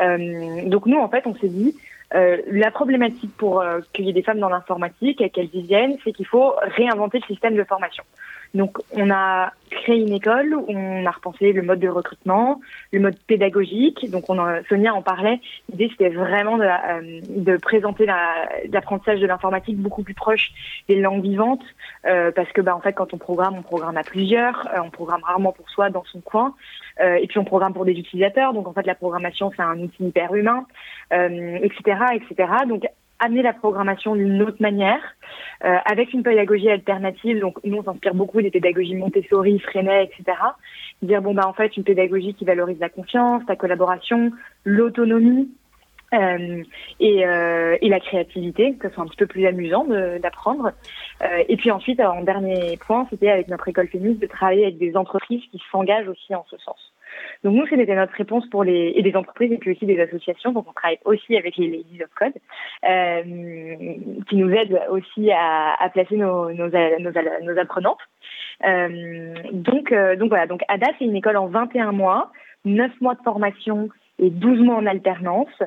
[0.00, 1.76] Euh, donc nous en fait on s'est dit
[2.14, 5.62] euh, la problématique pour euh, qu'il y ait des femmes dans l'informatique et qu'elles y
[5.62, 8.04] viennent, c'est qu'il faut réinventer le système de formation.
[8.54, 12.60] Donc, on a créé une école, on a repensé le mode de recrutement,
[12.92, 14.08] le mode pédagogique.
[14.12, 15.40] Donc, on Sonia en parlait.
[15.72, 20.52] L'idée, c'était vraiment de, euh, de présenter l'apprentissage de l'informatique beaucoup plus proche
[20.88, 21.64] des langues vivantes,
[22.06, 25.24] euh, parce que, bah, en fait, quand on programme, on programme à plusieurs, on programme
[25.24, 26.54] rarement pour soi dans son coin,
[27.00, 28.52] et puis on programme pour des utilisateurs.
[28.52, 30.64] Donc, en fait, la programmation, c'est un outil hyper humain,
[31.62, 32.48] etc., etc.
[32.68, 32.84] Donc,
[33.18, 35.00] amener la programmation d'une autre manière,
[35.64, 37.40] euh, avec une pédagogie alternative.
[37.40, 40.36] Donc nous, on s'inspire beaucoup des pédagogies Montessori, Freinet, etc.
[41.02, 44.32] Dire bon bah en fait une pédagogie qui valorise la confiance, la collaboration,
[44.64, 45.50] l'autonomie.
[46.12, 46.62] Euh,
[47.00, 49.84] et, euh, la créativité, que ce soit un petit peu plus amusant
[50.20, 50.70] d'apprendre.
[51.22, 54.78] Euh, et puis ensuite, en dernier point, c'était avec notre école féministe de travailler avec
[54.78, 56.93] des entreprises qui s'engagent aussi en ce sens.
[57.44, 60.52] Donc nous, c'était notre réponse pour les et des entreprises et puis aussi des associations.
[60.52, 62.32] Donc on travaille aussi avec les Ladies of Code,
[62.88, 63.22] euh,
[64.28, 68.00] qui nous aident aussi à, placer nos, nos, nos, apprenantes.
[68.66, 70.46] Euh, donc euh, donc voilà.
[70.46, 72.32] Donc ADA, c'est une école en 21 mois,
[72.64, 75.62] 9 mois de formation et 12 mois en alternance,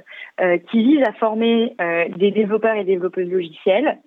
[0.71, 1.75] qui vise à former
[2.15, 3.97] des développeurs et développeuses logicielles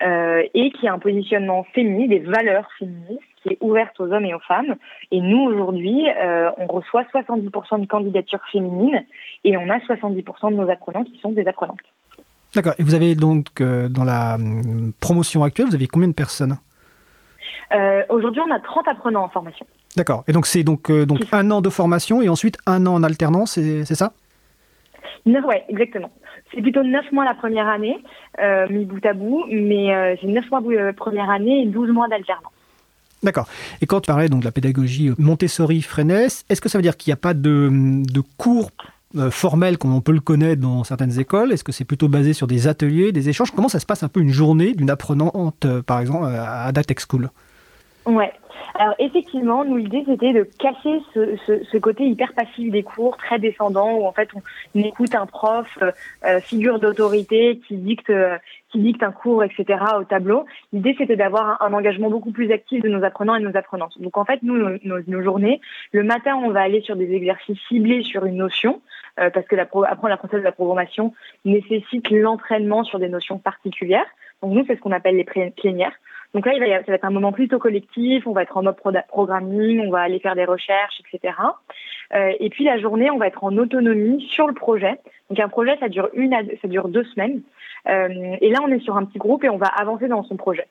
[0.00, 4.34] et qui a un positionnement féminin, des valeurs féministes qui est ouverte aux hommes et
[4.34, 4.76] aux femmes.
[5.10, 9.04] Et nous, aujourd'hui, euh, on reçoit 70% de candidatures féminines
[9.44, 11.78] et on a 70% de nos apprenants qui sont des apprenantes.
[12.54, 12.74] D'accord.
[12.78, 16.58] Et vous avez donc, euh, dans la hum, promotion actuelle, vous avez combien de personnes?
[17.72, 19.66] Euh, Aujourd'hui, on a 30 apprenants en formation.
[19.96, 20.24] D'accord.
[20.28, 23.52] Et donc, c'est donc, donc un an de formation et ensuite un an en alternance,
[23.52, 24.12] c'est ça?
[25.26, 26.10] Oui, exactement.
[26.52, 27.96] C'est plutôt 9 mois la première année,
[28.70, 32.52] mis bout à bout, mais c'est 9 mois la première année et 12 mois d'alternance.
[33.22, 33.46] D'accord.
[33.80, 36.96] Et quand tu parlais donc de la pédagogie Montessori Freinet, est-ce que ça veut dire
[36.96, 38.02] qu'il n'y a pas de,
[38.38, 38.70] cours
[39.16, 41.52] euh, formels comme on peut le connaître dans certaines écoles?
[41.52, 43.50] Est-ce que c'est plutôt basé sur des ateliers, des échanges?
[43.50, 47.00] Comment ça se passe un peu une journée d'une apprenante, euh, par exemple, à Datech
[47.08, 47.30] School
[48.06, 48.32] Ouais.
[48.74, 53.16] Alors effectivement, nous l'idée c'était de casser ce, ce, ce, côté hyper passif des cours,
[53.16, 55.92] très descendant, où en fait on, écoute un prof, euh,
[56.24, 58.38] euh figure d'autorité qui dicte, euh,
[58.70, 59.84] qui dicte un cours, etc.
[59.98, 60.46] au tableau.
[60.72, 64.00] L'idée c'était d'avoir un, engagement beaucoup plus actif de nos apprenants et de nos apprenantes.
[64.00, 65.60] Donc en fait, nous, nos, nos, journées,
[65.92, 68.80] le matin on va aller sur des exercices ciblés sur une notion,
[69.18, 71.12] euh, parce que la pro apprendre l'apprentissage de la programmation
[71.44, 74.06] nécessite l'entraînement sur des notions particulières.
[74.42, 75.94] Donc nous c'est ce qu'on appelle les plénières.
[76.34, 78.62] Donc là, il va ça va être un moment plutôt collectif, on va être en
[78.62, 78.76] mode
[79.08, 81.34] programming, on va aller faire des recherches, etc.
[82.14, 84.98] Euh, et puis la journée, on va être en autonomie sur le projet.
[85.28, 87.42] Donc un projet, ça dure une, ça dure deux semaines.
[87.88, 90.36] Euh, et là, on est sur un petit groupe et on va avancer dans son
[90.36, 90.66] projet.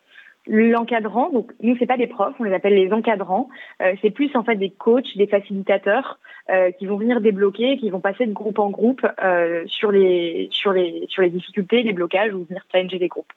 [0.48, 3.50] L'encadrant, donc nous c'est pas des profs, on les appelle les encadrants.
[3.82, 6.18] Euh, c'est plus en fait des coachs, des facilitateurs
[6.50, 10.48] euh, qui vont venir débloquer, qui vont passer de groupe en groupe euh, sur les
[10.52, 13.32] sur les sur les difficultés, les blocages ou venir challenger des groupes.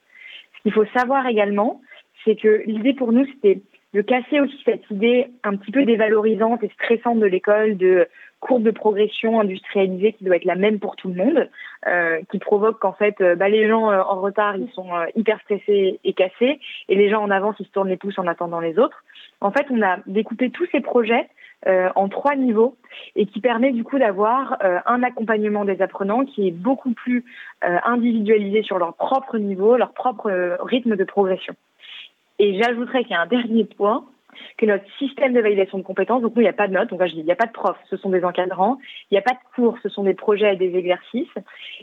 [0.57, 1.83] Ce qu'il faut savoir également,
[2.25, 3.61] c'est que l'idée pour nous, c'était
[3.95, 8.09] de casser aussi cette idée un petit peu dévalorisante et stressante de l'école, de
[8.41, 11.49] courbe de progression industrialisée qui doit être la même pour tout le monde,
[11.87, 15.41] euh, qui provoque qu'en fait, euh, bah, les gens euh, en retard, ils sont hyper
[15.43, 16.59] stressés et cassés,
[16.89, 19.05] et les gens en avance, ils se tournent les pouces en attendant les autres.
[19.41, 21.29] En fait, on a découpé tous ces projets
[21.95, 22.77] en trois niveaux
[23.15, 27.25] et qui permet du coup d'avoir un accompagnement des apprenants qui est beaucoup plus
[27.63, 31.55] individualisé sur leur propre niveau, leur propre rythme de progression.
[32.43, 34.05] Et j'ajouterais qu'il y a un dernier point,
[34.59, 36.91] que notre système de validation de compétences, donc nous, il n'y a pas de notes,
[36.91, 38.79] donc là, je dis, il n'y a pas de profs, ce sont des encadrants,
[39.11, 41.31] il n'y a pas de cours, ce sont des projets et des exercices,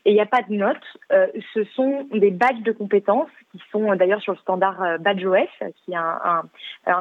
[0.04, 0.76] et il n'y a pas de notes,
[1.14, 4.98] euh, ce sont des badges de compétences qui sont euh, d'ailleurs sur le standard euh,
[4.98, 5.48] BadgeOS,
[5.86, 6.44] qui est un,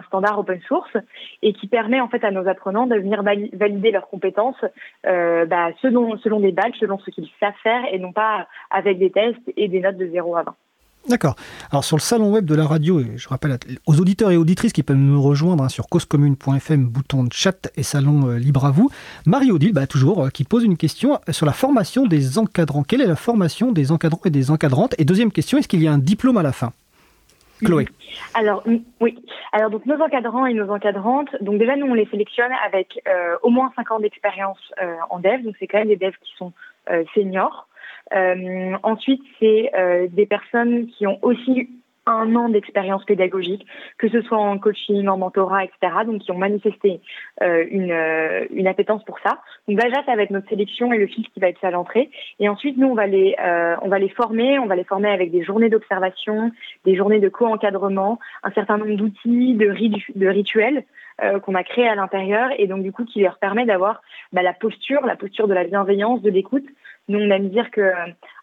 [0.07, 0.97] standard open source,
[1.43, 4.65] et qui permet en fait à nos apprenants de venir valider leurs compétences
[5.03, 9.11] bah, selon, selon des badges, selon ce qu'ils savent faire, et non pas avec des
[9.11, 10.55] tests et des notes de 0 à 20.
[11.09, 11.37] D'accord.
[11.71, 14.83] Alors sur le salon web de la radio, je rappelle aux auditeurs et auditrices qui
[14.83, 18.91] peuvent nous rejoindre hein, sur causecommune.fm, bouton de chat et salon euh, libre à vous,
[19.25, 22.83] Marie-Odile, bah, toujours, euh, qui pose une question sur la formation des encadrants.
[22.83, 24.95] Quelle est la formation des encadrants et des encadrantes?
[24.99, 26.73] Et deuxième question, est-ce qu'il y a un diplôme à la fin?
[27.65, 27.87] Chloé.
[28.35, 28.63] Alors
[29.01, 29.19] oui.
[29.53, 33.37] Alors donc nos encadrants et nos encadrantes, donc déjà nous on les sélectionne avec euh,
[33.43, 34.59] au moins 5 ans d'expérience
[35.11, 36.53] en dev, donc c'est quand même des devs qui sont
[37.15, 37.68] seniors.
[38.15, 41.69] Euh, ensuite, c'est euh, des personnes qui ont aussi
[42.09, 43.67] un an d'expérience pédagogique,
[43.99, 45.79] que ce soit en coaching, en mentorat, etc.
[46.07, 47.01] Donc, qui ont manifesté
[47.43, 49.39] euh, une, euh, une appétence pour ça.
[49.69, 51.71] Donc, déjà, ça va être notre sélection et le fil qui va être fait à
[51.71, 52.11] l'entrée.
[52.41, 54.59] Et ensuite, nous, on va les, euh, on va les former.
[54.59, 56.51] On va les former avec des journées d'observation,
[56.85, 59.75] des journées de co-encadrement, un certain nombre d'outils, de,
[60.19, 60.85] de rituels
[61.23, 64.43] euh, qu'on a créés à l'intérieur et donc, du coup, qui leur permet d'avoir bah,
[64.43, 66.65] la posture, la posture de la bienveillance, de l'écoute,
[67.09, 67.95] nous, on aime dire que euh,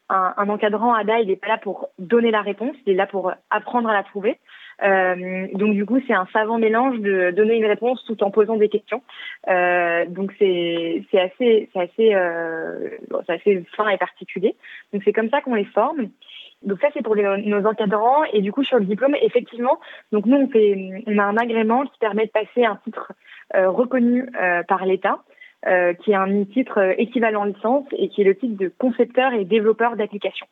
[0.10, 3.32] un, encadrant ADA, il n'est pas là pour donner la réponse, il est là pour
[3.50, 4.40] apprendre à la trouver.
[4.84, 8.58] Euh, donc du coup, c'est un savant mélange de donner une réponse tout en posant
[8.58, 9.02] des questions.
[9.48, 12.90] Euh, donc c'est c'est assez c'est assez euh,
[13.26, 14.56] c'est assez fin et particulier.
[14.92, 16.10] Donc c'est comme ça qu'on les forme.
[16.64, 19.80] Donc ça c'est pour nos encadrants et du coup sur le diplôme effectivement
[20.12, 23.12] donc nous on fait on a un agrément qui permet de passer un titre
[23.56, 25.20] euh, reconnu euh, par l'État
[25.68, 29.34] euh, qui est un titre euh, équivalent licence et qui est le titre de concepteur
[29.34, 30.46] et développeur d'applications.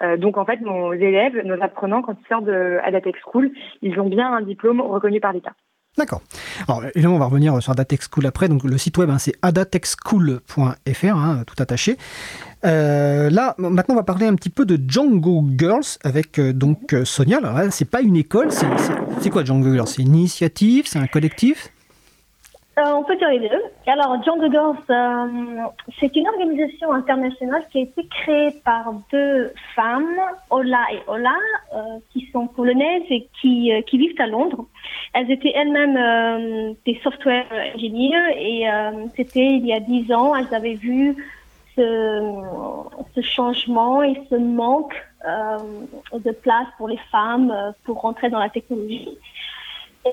[0.00, 3.50] Euh, donc en fait, nos élèves, nos apprenants, quand ils sortent de Adatech School,
[3.82, 5.52] ils ont bien un diplôme reconnu par l'État.
[5.98, 6.22] D'accord.
[6.68, 8.48] Alors évidemment, on va revenir sur Adatech School après.
[8.48, 11.98] Donc le site web, hein, c'est adatechschool.fr, hein, tout attaché.
[12.62, 17.38] là, maintenant, on va parler un petit peu de Django Girls avec donc Sonia.
[17.44, 19.88] Alors c'est pas une école, c'est quoi Django Girls?
[19.88, 21.72] C'est une initiative, c'est un collectif?
[22.78, 23.62] Euh, on peut dire les deux.
[23.86, 25.64] Alors, Django Girls, euh,
[25.98, 30.20] c'est une organisation internationale qui a été créée par deux femmes,
[30.50, 31.34] Ola et Ola,
[31.74, 31.78] euh,
[32.10, 34.66] qui sont polonaises et qui, qui vivent à Londres.
[35.14, 38.66] Elles étaient elles-mêmes des software engineers et
[39.16, 41.16] c'était il y a dix ans, elles avaient vu
[41.76, 42.42] ce,
[43.14, 49.16] ce changement et ce manque de place pour les femmes pour rentrer dans la technologie.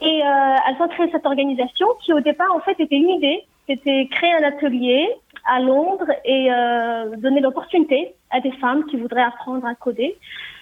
[0.01, 3.45] Et euh, elles ont créé cette organisation qui au départ en fait était une idée,
[3.67, 5.09] c'était créer un atelier
[5.45, 10.15] à Londres et euh, donner l'opportunité à des femmes qui voudraient apprendre à coder.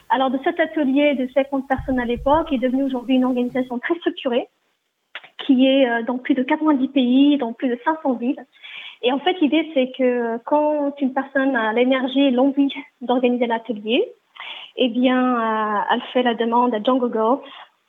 [0.09, 3.95] Alors de cet atelier de 50 personnes à l'époque est devenu aujourd'hui une organisation très
[3.95, 4.47] structurée
[5.45, 8.43] qui est euh, dans plus de 90 pays, dans plus de 500 villes.
[9.03, 12.71] Et en fait, l'idée, c'est que quand une personne a l'énergie et l'envie
[13.01, 14.07] d'organiser l'atelier,
[14.77, 17.39] eh bien, euh, elle fait la demande à Django Girls,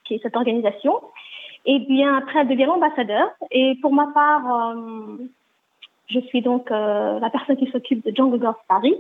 [0.05, 1.01] qui est cette organisation,
[1.65, 3.31] et bien après, elle devient l'ambassadeur.
[3.51, 5.17] Et pour ma part, euh,
[6.09, 8.97] je suis donc euh, la personne qui s'occupe de Jungle Girls Paris.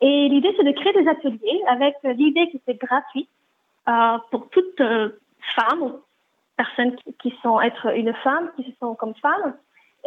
[0.00, 3.28] Et l'idée, c'est de créer des ateliers avec l'idée que c'est gratuit
[3.88, 4.80] euh, pour toute
[5.56, 5.92] femme ou
[6.56, 9.54] personne qui, qui, sont être une femme, qui se sont comme femme.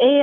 [0.00, 0.22] Et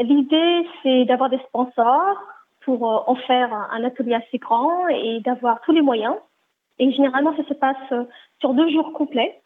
[0.00, 2.16] l'idée, c'est d'avoir des sponsors
[2.62, 6.16] pour en faire un atelier assez grand et d'avoir tous les moyens.
[6.80, 8.06] Et généralement, ça se passe
[8.40, 9.39] sur deux jours complets.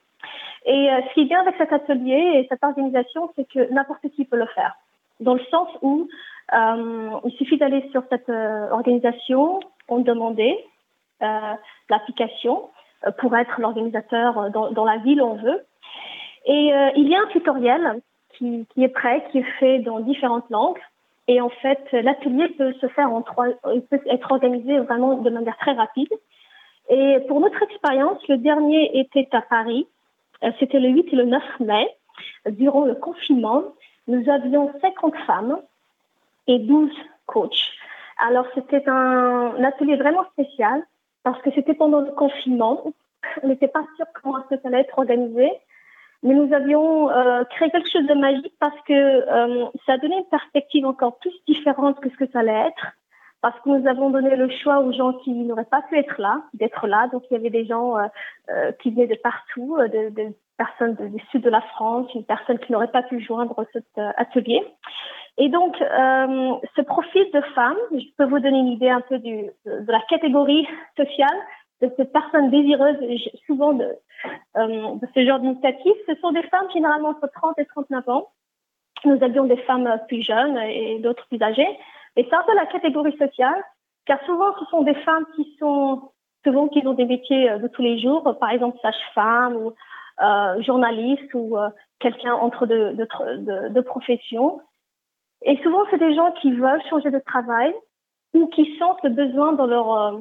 [0.65, 4.09] Et euh, ce qui est bien avec cet atelier et cette organisation, c'est que n'importe
[4.15, 4.75] qui peut le faire.
[5.21, 6.09] Dans le sens où
[6.53, 10.59] euh, il suffit d'aller sur cette euh, organisation, on demander
[11.89, 12.69] l'application
[13.19, 15.65] pour être l'organisateur dans, dans, la ville où on veut.
[16.45, 18.03] Et il y a un tutoriel
[18.37, 20.81] qui, qui, est prêt, qui est fait dans différentes langues.
[21.27, 25.31] Et en fait, l'atelier peut se faire en trois, il peut être organisé vraiment de
[25.31, 26.13] manière très rapide.
[26.91, 29.94] Et pour notre expérience, le dernier était à Paris euh,
[30.59, 31.89] c'était le 8 et le 9 mai.
[32.47, 33.63] Durant le confinement,
[34.07, 35.59] nous avions 50 femmes
[36.47, 36.91] et 12
[37.27, 37.73] coachs.
[38.19, 40.85] Alors, c'était un, atelier vraiment spécial
[41.23, 42.85] parce que c'était pendant le confinement.
[43.43, 45.51] On n'était pas sûr comment ça allait être organisé.
[46.23, 47.09] mais nous avions
[47.51, 49.25] créé quelque chose de magique parce que
[49.87, 52.93] ça a donné une perspective encore plus différente que ce que ça allait être
[53.45, 56.41] parce que nous avons donné le choix aux gens qui n'auraient pas pu être là,
[56.55, 57.09] d'être là.
[57.13, 58.07] Donc il y avait des gens euh,
[58.49, 62.59] euh, qui venaient de partout, euh, de, personnes du sud de la France, une personne
[62.59, 63.85] qui n'aurait pas pu joindre cet
[64.17, 64.63] atelier.
[65.37, 69.53] Et donc ce profil de femmes, je peux vous donner une idée un peu de
[69.67, 70.67] la catégorie
[70.97, 71.37] sociale
[71.83, 72.97] de ces personnes désireuses,
[73.47, 73.89] souvent de,
[74.55, 75.93] de ce genre d'initiative.
[76.07, 78.29] Ce sont des femmes généralement entre 30 et 39 ans.
[79.05, 81.77] Nous avions des femmes plus jeunes et d'autres plus âgées.
[82.17, 83.63] Et un peu la catégorie sociale,
[84.07, 86.11] car souvent ce sont des femmes qui sont
[86.45, 89.73] souvent qui ont des métiers euh, de tous les jours, par exemple sage-femme ou
[90.23, 93.05] euh, journaliste ou euh, quelqu'un entre deux de,
[93.39, 94.61] de, de professions.
[95.43, 97.75] Et souvent c'est des gens qui veulent changer de travail
[98.35, 100.19] ou qui sentent le besoin dans leur euh,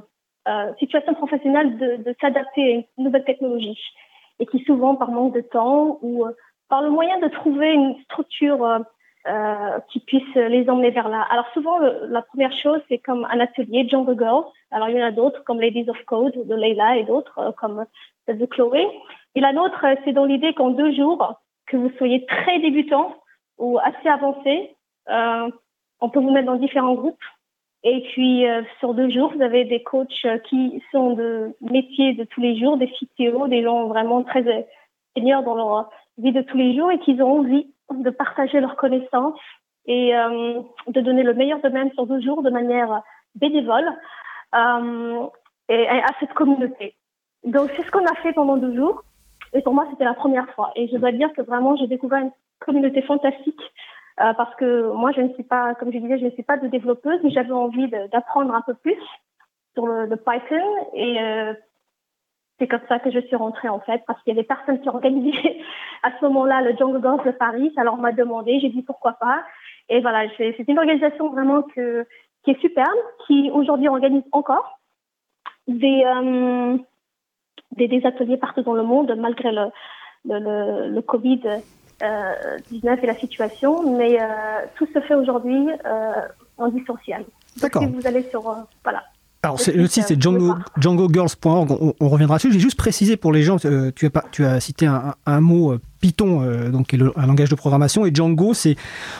[0.47, 3.79] euh situation professionnelle de, de s'adapter à une nouvelle technologie
[4.39, 6.25] et qui souvent par manque de temps ou
[6.69, 8.83] par le moyen de trouver une structure
[9.25, 11.25] euh, qui puissent les emmener vers là.
[11.31, 14.43] Alors souvent, la première chose, c'est comme un atelier Jungle Girls.
[14.69, 17.51] Alors il y en a d'autres comme Ladies of Code de Leila et d'autres euh,
[17.53, 17.85] comme
[18.25, 18.85] celle de Chloé.
[19.35, 23.15] Et la nôtre, euh, c'est dans l'idée qu'en deux jours, que vous soyez très débutant
[23.57, 24.75] ou assez avancé,
[25.09, 25.49] euh,
[26.01, 27.23] on peut vous mettre dans différents groupes.
[27.85, 28.45] Et puis
[28.79, 32.77] sur deux jours, vous avez des coachs qui sont de métiers de tous les jours,
[32.77, 34.67] des CTO, des gens vraiment très
[35.15, 38.75] seniors dans leur vie de tous les jours et qui ont envie de partager leurs
[38.75, 39.39] connaissances
[39.85, 43.01] et euh, de donner le meilleur d'eux-mêmes sur deux jours de manière
[43.35, 43.89] bénévole
[44.55, 45.27] euh,
[45.69, 46.95] et, à cette communauté.
[47.43, 49.03] Donc c'est ce qu'on a fait pendant deux jours
[49.53, 52.19] et pour moi c'était la première fois et je dois dire que vraiment j'ai découvert
[52.19, 53.61] une communauté fantastique
[54.21, 56.57] euh, parce que moi je ne suis pas, comme je disais, je ne suis pas
[56.57, 59.01] de développeuse mais j'avais envie d'apprendre un peu plus
[59.73, 61.53] sur le, le Python et euh,
[62.63, 64.87] c'est comme ça que je suis rentrée en fait, parce qu'il y avait personne qui
[64.87, 65.59] organisait
[66.03, 67.73] à ce moment-là le Jungle Girls de Paris.
[67.75, 69.43] Alors on m'a demandé, j'ai dit pourquoi pas.
[69.89, 72.07] Et voilà, c'est une organisation vraiment que,
[72.43, 72.97] qui est superbe,
[73.27, 74.79] qui aujourd'hui organise encore
[75.67, 76.77] des, euh,
[77.73, 79.65] des, des, ateliers partout dans le monde, malgré le,
[80.23, 81.41] le, le, le Covid.
[82.01, 84.25] Euh, 19 et la situation, mais euh,
[84.75, 85.69] tout se fait aujourd'hui
[86.57, 87.23] en distanciel.
[87.61, 87.83] D'accord.
[87.83, 88.41] Si vous allez sur,
[88.83, 89.03] voilà,
[89.43, 92.51] alors le site c'est Django, djangogirls.org, on, on, reviendra dessus.
[92.53, 95.41] J'ai juste précisé pour les gens, euh, tu, as pas, tu as cité un, un
[95.41, 98.75] mot euh, Python, euh, donc est un langage de programmation, et Django, c'est,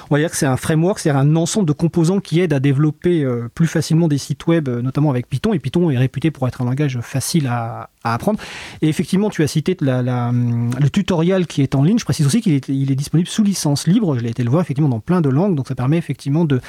[0.10, 2.60] on va dire que c'est un framework, c'est un ensemble de composants qui aident à
[2.60, 5.54] développer euh, plus facilement des sites web, euh, notamment avec Python.
[5.54, 8.38] Et Python est réputé pour être un langage facile à, apprendre.
[8.82, 11.98] Et effectivement, tu as cité le tutoriel qui est en ligne.
[11.98, 14.18] Je précise aussi qu'il est, disponible sous licence libre.
[14.18, 16.60] Je l'ai été le voir effectivement dans plein de langues, donc ça permet effectivement de,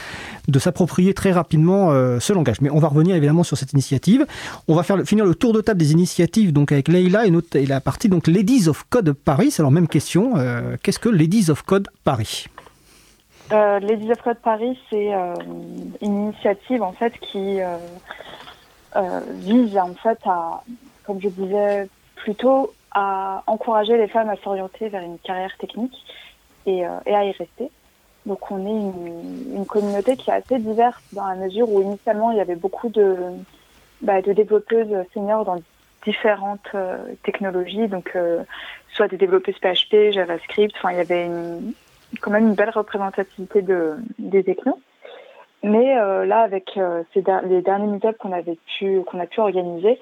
[0.61, 1.91] s'approprier très rapidement
[2.21, 2.61] ce langage.
[2.61, 4.27] Mais on va revenir évidemment sur cette initiative.
[4.69, 7.67] On va faire finir le tour de table des initiatives donc avec Leïla et, et
[7.67, 9.53] la partie donc Ladies of Code Paris.
[9.59, 12.47] Alors même question euh, qu'est-ce que Ladies of Code Paris
[13.53, 15.35] euh, Ladies of Code Paris, c'est euh,
[16.01, 17.59] une initiative en fait qui
[19.41, 20.63] vise en fait à,
[21.05, 25.97] comme je disais plus tôt, à encourager les femmes à s'orienter vers une carrière technique
[26.67, 27.71] et, à y rester.
[28.25, 32.39] Donc on est une, communauté qui est assez diverse dans la mesure où initialement il
[32.39, 33.17] y avait beaucoup de,
[34.01, 35.61] bah, développeuses seniors dans
[36.05, 36.69] différentes
[37.25, 38.17] technologies, donc
[38.95, 41.29] soit des développeurs PHP, JavaScript, enfin il y avait
[42.21, 44.79] quand même une belle représentativité de, des technos.
[45.63, 49.99] Mais euh, là, avec euh, les derniers meetups qu'on avait a pu organiser,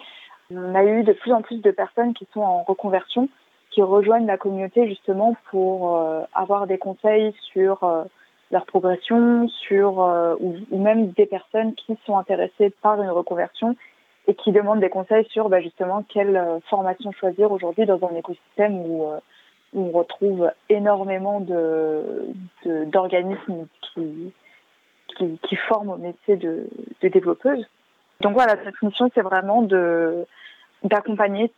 [0.50, 3.28] on a eu de plus en plus de personnes qui sont en reconversion,
[3.70, 7.88] qui rejoignent la communauté justement pour euh, avoir des conseils sur
[8.50, 9.98] leur progression, sur
[10.40, 13.76] ou, même des personnes qui sont intéressées par une reconversion
[14.28, 18.14] et qui demandent des conseils sur bah, justement quelle euh, formation choisir aujourd'hui dans un
[18.16, 19.18] écosystème où, euh,
[19.74, 22.26] on retrouve énormément de
[22.66, 24.30] d'organismes qui,
[25.16, 26.66] qui, qui, forment au métier de,
[27.00, 27.66] développeuse.
[28.20, 29.66] Donc voilà, cette mission, c'est vraiment
[30.84, 31.50] d'accompagner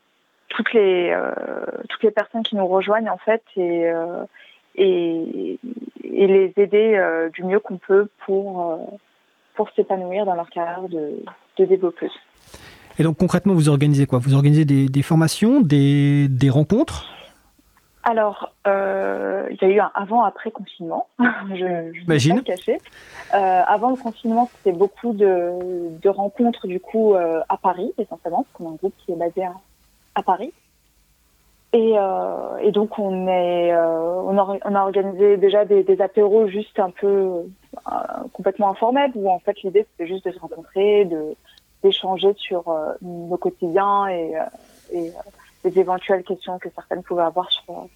[0.46, 1.34] toutes les euh,
[1.88, 3.90] toutes les personnes qui nous rejoignent en fait et
[4.76, 5.58] et,
[6.04, 8.78] les aider du mieux qu'on peut pour
[9.56, 11.16] pour s'épanouir dans leur carrière de
[11.58, 12.14] développeuse.
[12.98, 14.18] Et donc concrètement, vous organisez quoi?
[14.18, 17.06] Vous organisez des, des formations, des, des rencontres?
[18.04, 21.08] Alors, euh, il y a eu un avant-après confinement.
[21.18, 22.78] je ne vais pas le cacher.
[23.32, 28.42] Euh, avant le confinement, c'était beaucoup de, de, rencontres du coup euh, à Paris essentiellement,
[28.42, 29.54] parce qu'on a un groupe qui est basé à,
[30.14, 30.52] à Paris.
[31.72, 36.46] Et, euh, et, donc on est, on a, on, a, organisé déjà des, des apéros
[36.46, 37.46] juste un peu
[38.34, 41.34] complètement informels, où en fait l'idée c'était juste de se rencontrer, de
[41.84, 44.40] d'échanger sur euh, nos quotidiens et, euh,
[44.94, 45.10] euh,
[45.64, 47.88] les éventuelles questions que certaines pouvaient avoir sur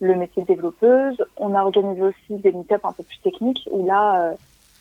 [0.00, 1.22] le métier de développeuse.
[1.36, 4.34] On a organisé aussi des meet un peu plus techniques où là,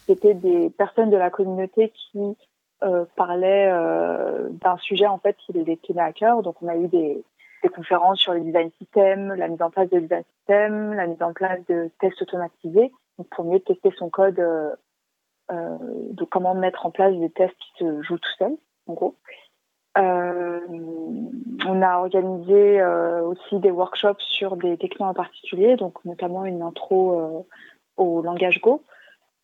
[0.07, 2.36] c'était des personnes de la communauté qui
[3.16, 3.72] parlaient
[4.49, 6.41] d'un sujet en fait qui les tenait à cœur.
[6.41, 7.24] Donc on a eu des,
[7.76, 11.34] conférences sur le design system, la mise en place de design system, la mise en
[11.34, 12.91] place de tests automatisés
[13.30, 14.41] pour mieux tester son code,
[15.51, 15.77] euh,
[16.11, 19.15] de comment mettre en place des tests qui se jouent tout seuls, en gros.
[19.97, 20.59] Euh,
[21.67, 22.81] on a organisé
[23.25, 27.45] aussi des workshops sur des technos en particulier, donc notamment une intro
[27.97, 28.81] au langage Go.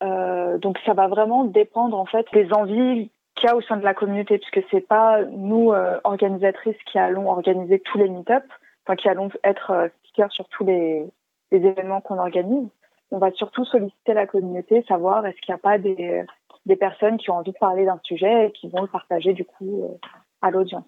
[0.01, 3.83] donc ça va vraiment dépendre en fait des envies qu'il y a au sein de
[3.83, 8.43] la communauté, puisque c'est pas nous euh, organisatrices qui allons organiser tous les meet-up,
[8.85, 11.07] enfin qui allons être euh, speakers sur tous les
[11.51, 12.67] événements qu'on organise.
[13.12, 16.26] On va surtout solliciter la communauté, savoir est-ce qu'il n'y a pas des,
[16.66, 19.45] des personnes qui ont envie de parler d'un sujet et qui vont le partager du
[19.45, 20.08] coup euh,
[20.41, 20.86] à l'audience.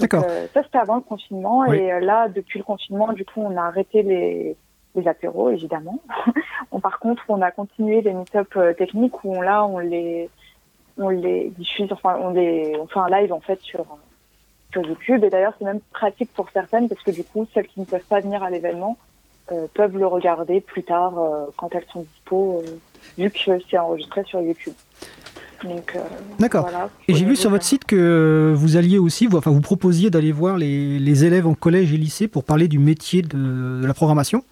[0.00, 0.24] D'accord.
[0.54, 4.02] ça c'était avant le confinement et là depuis le confinement du coup on a arrêté
[4.02, 4.56] les
[4.94, 6.00] les apéros évidemment.
[6.72, 10.30] on, par contre on a continué les meet-up techniques où on, là on les
[10.98, 13.84] on les diffuse, enfin on les, on fait un live en fait sur
[14.72, 15.24] sur YouTube.
[15.24, 18.06] Et d'ailleurs c'est même pratique pour certaines parce que du coup celles qui ne peuvent
[18.06, 19.21] pas venir à l'événement euh,
[19.74, 22.78] peuvent le regarder plus tard euh, quand elles sont dispo, euh,
[23.18, 23.38] vu que
[23.70, 24.74] c'est enregistré sur YouTube.
[26.40, 26.68] D'accord.
[27.06, 30.32] et j'ai vu sur votre site que vous alliez aussi, vous, enfin vous proposiez d'aller
[30.32, 33.94] voir les, les, élèves en collège et lycée pour parler du métier de, de la
[33.94, 34.42] programmation.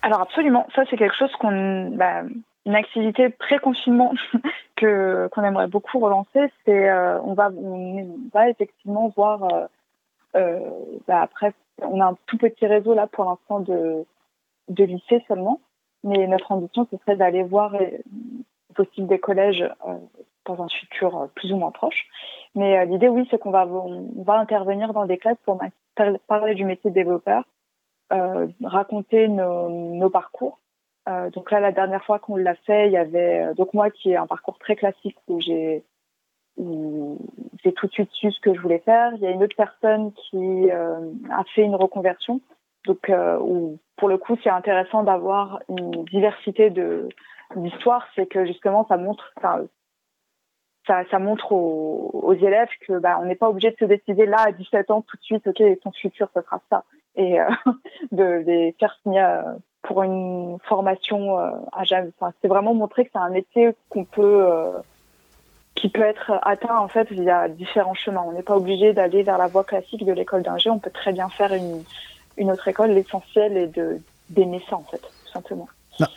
[0.00, 2.22] Alors absolument, ça c'est quelque chose qu'on, bah,
[2.66, 4.12] une activité pré-confinement
[4.76, 9.66] que qu'on aimerait beaucoup relancer, c'est euh, on va on va effectivement voir euh,
[10.36, 10.60] euh,
[11.06, 11.52] bah après
[11.82, 14.04] on a un tout petit réseau là pour l'instant de
[14.68, 15.60] de lycée seulement,
[16.02, 17.74] mais notre ambition ce serait d'aller voir
[18.74, 19.64] possible des collèges
[20.44, 22.06] dans un futur plus ou moins proche.
[22.54, 25.60] Mais l'idée oui c'est qu'on va on va intervenir dans des classes pour
[26.26, 27.44] parler du métier de développeur,
[28.10, 30.58] raconter nos, nos parcours
[31.08, 33.90] euh, donc là, la dernière fois qu'on l'a fait, il y avait euh, donc moi
[33.90, 35.84] qui ai un parcours très classique où j'ai
[36.58, 39.12] j'ai tout de suite su ce que je voulais faire.
[39.14, 42.40] Il y a une autre personne qui euh, a fait une reconversion.
[42.86, 47.08] Donc où, pour le coup, c'est intéressant d'avoir une diversité de
[47.54, 49.32] d'histoires, c'est que justement ça montre
[50.86, 54.52] ça, montre aux, élèves que bah, on n'est pas obligé de se décider là à
[54.52, 56.84] 17 ans tout de suite, ok, ton futur ce sera ça,
[57.16, 57.38] et
[58.12, 59.24] de les faire signer
[59.86, 62.10] pour une formation euh, à jamais.
[62.42, 64.72] C'est vraiment montrer que c'est un métier qu'on peut euh,
[65.76, 68.24] qui peut être atteint en fait via différents chemins.
[68.26, 70.70] On n'est pas obligé d'aller vers la voie classique de l'école d'ingé.
[70.70, 71.84] On peut très bien faire une,
[72.36, 72.90] une autre école.
[72.90, 74.00] L'essentiel est de
[74.30, 75.68] d'aimer ça en fait, tout simplement.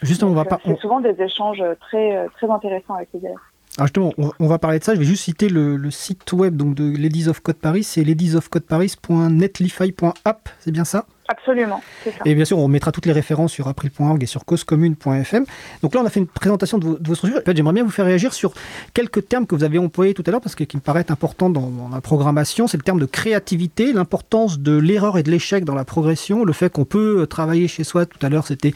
[0.01, 0.59] justement, on va pas.
[0.65, 3.37] C'est souvent des échanges très très intéressants avec les élèves.
[3.77, 4.95] Alors justement, on, va parler de ça.
[4.95, 7.83] Je vais juste citer le, site web donc de Ladies of Code Paris.
[7.83, 10.49] C'est ladiesofcodeparis.netlify.app.
[10.59, 11.05] C'est bien ça?
[11.31, 11.83] Absolument,
[12.25, 15.45] Et bien sûr, on mettra toutes les références sur april.org et sur causecommune.fm.
[15.83, 17.41] Donc là, on a fait une présentation de, votre structure.
[17.45, 18.51] J'aimerais bien vous faire réagir sur
[18.95, 21.51] quelques termes que vous avez employés tout à l'heure, parce que qui me paraissent importants
[21.51, 22.65] dans, la programmation.
[22.65, 26.53] C'est le terme de créativité, l'importance de l'erreur et de l'échec dans la progression, le
[26.53, 28.07] fait qu'on peut travailler chez soi.
[28.07, 28.73] Tout à l'heure, c'était,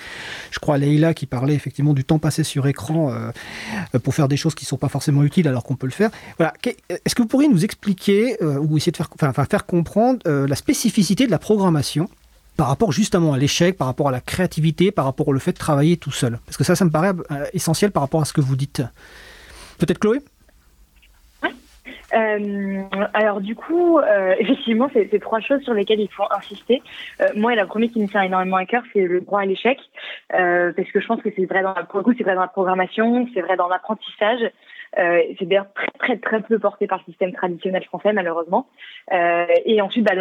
[0.51, 4.37] je crois, Leïla qui parlait effectivement du temps passé sur écran euh, pour faire des
[4.37, 6.11] choses qui ne sont pas forcément utiles alors qu'on peut le faire.
[6.37, 6.53] Voilà.
[6.63, 10.47] Est-ce que vous pourriez nous expliquer euh, ou essayer de faire, enfin, faire comprendre euh,
[10.47, 12.09] la spécificité de la programmation
[12.57, 15.57] par rapport justement à l'échec, par rapport à la créativité, par rapport au fait de
[15.57, 16.39] travailler tout seul.
[16.45, 18.83] Parce que ça, ça me paraît euh, essentiel par rapport à ce que vous dites.
[19.79, 20.19] Peut-être Chloé?
[22.15, 22.83] Euh,
[23.15, 26.83] alors du coup, euh, effectivement, c'est trois choses sur lesquelles il faut insister.
[27.35, 29.79] moi, la première qui me tient énormément à cœur, c'est le droit à l'échec,
[30.29, 32.41] parce que je pense que c'est vrai dans la, pour le coup, c'est vrai dans
[32.41, 34.41] la programmation, c'est vrai dans l'apprentissage,
[34.95, 38.67] c'est d'ailleurs très, très, très peu porté par le système traditionnel français, malheureusement.
[39.11, 40.13] Euh, et ensuite, bah,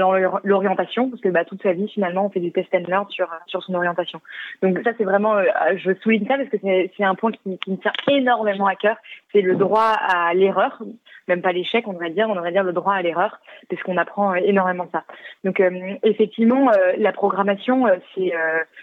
[0.45, 3.29] l'orientation, parce que bah, toute sa vie, finalement, on fait du test and learn sur,
[3.47, 4.21] sur son orientation.
[4.63, 5.45] Donc ça, c'est vraiment, euh,
[5.77, 8.97] je souligne ça parce que c'est un point qui, qui me tient énormément à cœur.
[9.33, 10.83] C'est le droit à l'erreur,
[11.29, 13.97] même pas l'échec, on devrait dire, on devrait dire le droit à l'erreur, parce qu'on
[13.97, 15.05] apprend énormément de ça.
[15.45, 15.63] Donc
[16.03, 18.33] effectivement, la programmation, c'est,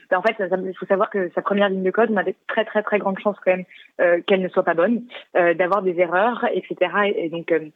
[0.09, 2.35] bah, en fait, il faut savoir que sa première ligne de code, on a des
[2.47, 5.03] très très très grandes chances quand même qu'elle ne soit pas bonne,
[5.35, 6.91] d'avoir des erreurs, etc.
[7.15, 7.69] Et donc, euh,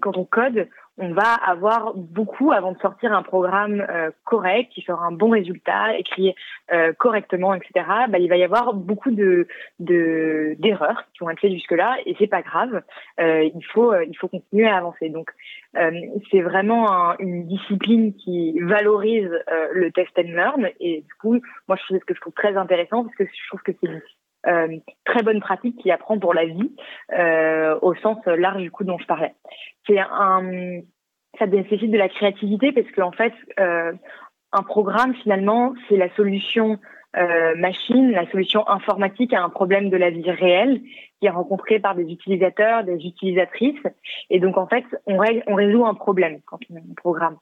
[0.00, 0.68] quand on code,
[0.98, 5.30] on va avoir beaucoup avant de sortir un programme euh, correct qui fera un bon
[5.30, 6.34] résultat, écrit
[6.72, 7.86] euh, correctement, etc.
[8.08, 9.46] Bah, il va y avoir beaucoup de
[9.78, 12.82] d'erreurs qui vont être faites jusque-là et c'est pas grave.
[13.18, 15.10] il faut il faut continuer à avancer.
[15.10, 15.30] Donc
[16.30, 19.30] c'est vraiment une discipline qui valorise
[19.72, 22.56] le test and learn et du coup moi je trouve ce que je trouve très
[22.56, 23.88] intéressant parce que je trouve que c'est
[24.46, 26.72] euh, très bonne pratique qui apprend pour la vie
[27.12, 29.34] euh, au sens large du coup dont je parlais.
[29.86, 30.80] C'est un
[31.38, 33.92] ça nécessite de la créativité parce qu'en fait, euh,
[34.52, 36.78] un programme, finalement, c'est la solution
[37.16, 40.82] euh, machine, la solution informatique à un problème de la vie réelle
[41.18, 43.80] qui est rencontré par des utilisateurs, des utilisatrices.
[44.28, 47.36] Et donc, en fait, on, résout un problème quand on programme.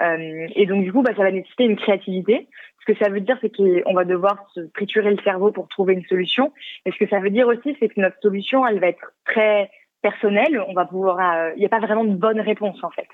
[0.00, 2.46] Euh, et donc, du coup, bah, ça va nécessiter une créativité.
[2.80, 5.94] Ce que ça veut dire, c'est qu'on va devoir se triturer le cerveau pour trouver
[5.94, 6.52] une solution.
[6.86, 9.70] Et ce que ça veut dire aussi, c'est que notre solution, elle va être très
[10.02, 13.08] personnel, on va pouvoir, euh, il n'y a pas vraiment de bonne réponse en fait.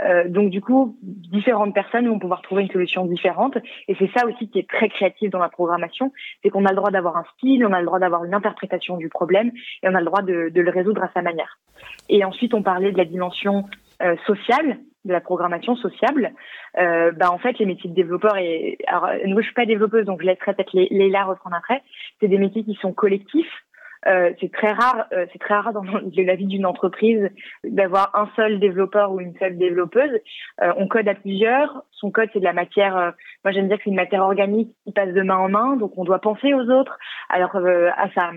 [0.00, 3.58] Euh, donc du coup, différentes personnes vont pouvoir trouver une solution différente,
[3.88, 6.12] et c'est ça aussi qui est très créatif dans la programmation,
[6.42, 8.96] c'est qu'on a le droit d'avoir un style, on a le droit d'avoir une interprétation
[8.96, 9.52] du problème,
[9.82, 11.58] et on a le droit de, le résoudre à sa manière.
[12.08, 13.64] Et ensuite, on parlait de la dimension
[14.02, 16.30] euh, sociale, de la programmation sociable.
[16.78, 20.06] Euh, bah en fait, les métiers de développeur et alors, moi je suis pas développeuse,
[20.06, 21.82] donc je laisserai peut-être Léla reprendre après.
[22.20, 23.52] C'est des métiers qui sont collectifs
[24.06, 27.28] euh, c'est très rare, euh, c'est très rare dans la vie d'une entreprise
[27.64, 30.18] d'avoir un seul développeur ou une seule développeuse.
[30.60, 31.84] Euh, on code à plusieurs.
[31.92, 33.14] Son code c'est de la matière.
[33.44, 35.92] moi j'aime dire que c'est une matière organique qui passe de main en main, donc
[35.96, 36.98] on doit penser aux autres,
[37.28, 38.32] alors à sa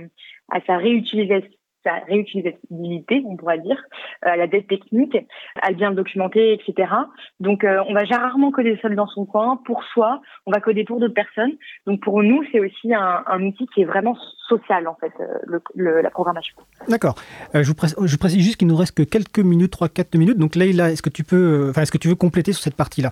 [0.51, 1.49] à sa réutilisation
[1.85, 3.81] sa réutilisabilité, on pourrait dire,
[4.25, 5.15] euh, la dette technique,
[5.61, 6.91] à bien documenter, etc.
[7.39, 10.83] Donc, euh, on va rarement coder seul dans son coin, pour soi, on va coder
[10.83, 11.53] pour d'autres personnes.
[11.85, 14.17] Donc, pour nous, c'est aussi un, outil qui est vraiment
[14.47, 16.55] social, en fait, euh, la programmation.
[16.89, 17.15] D'accord.
[17.53, 20.37] je, vous je précise juste qu'il nous reste que quelques minutes, 3-4 minutes.
[20.37, 23.11] Donc, Leïla, est-ce que tu peux, enfin, est-ce que tu veux compléter sur cette partie-là?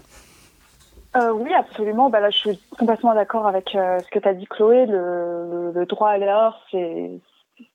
[1.16, 2.10] Oui, absolument.
[2.10, 4.88] Bah là, je suis complètement d'accord avec ce que tu as dit, Chloé.
[4.88, 7.22] Le, le droit à l'erreur, c'est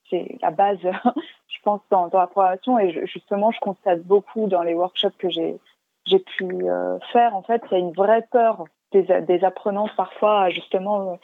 [0.09, 0.79] c'est la base,
[1.47, 2.79] je pense, dans, la programmation.
[2.79, 5.57] Et justement, je constate beaucoup dans les workshops que j'ai
[6.05, 7.35] j'ai pu euh, faire.
[7.35, 11.11] En fait, il y a une vraie peur des, apprenants parfois, justement.
[11.11, 11.15] Euh,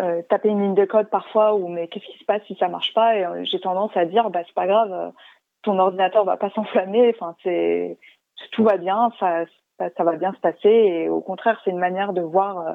[0.00, 2.66] euh, taper une ligne de code parfois ou mais qu'est-ce qui se passe si ça
[2.66, 3.16] marche pas?
[3.16, 5.12] Et j'ai tendance à dire bah c'est pas grave
[5.62, 7.96] ton ordinateur va pas s'enflammer enfin c'est
[8.50, 9.44] tout va bien ça,
[9.78, 12.74] ça, ça va bien se passer et au contraire c'est une manière de voir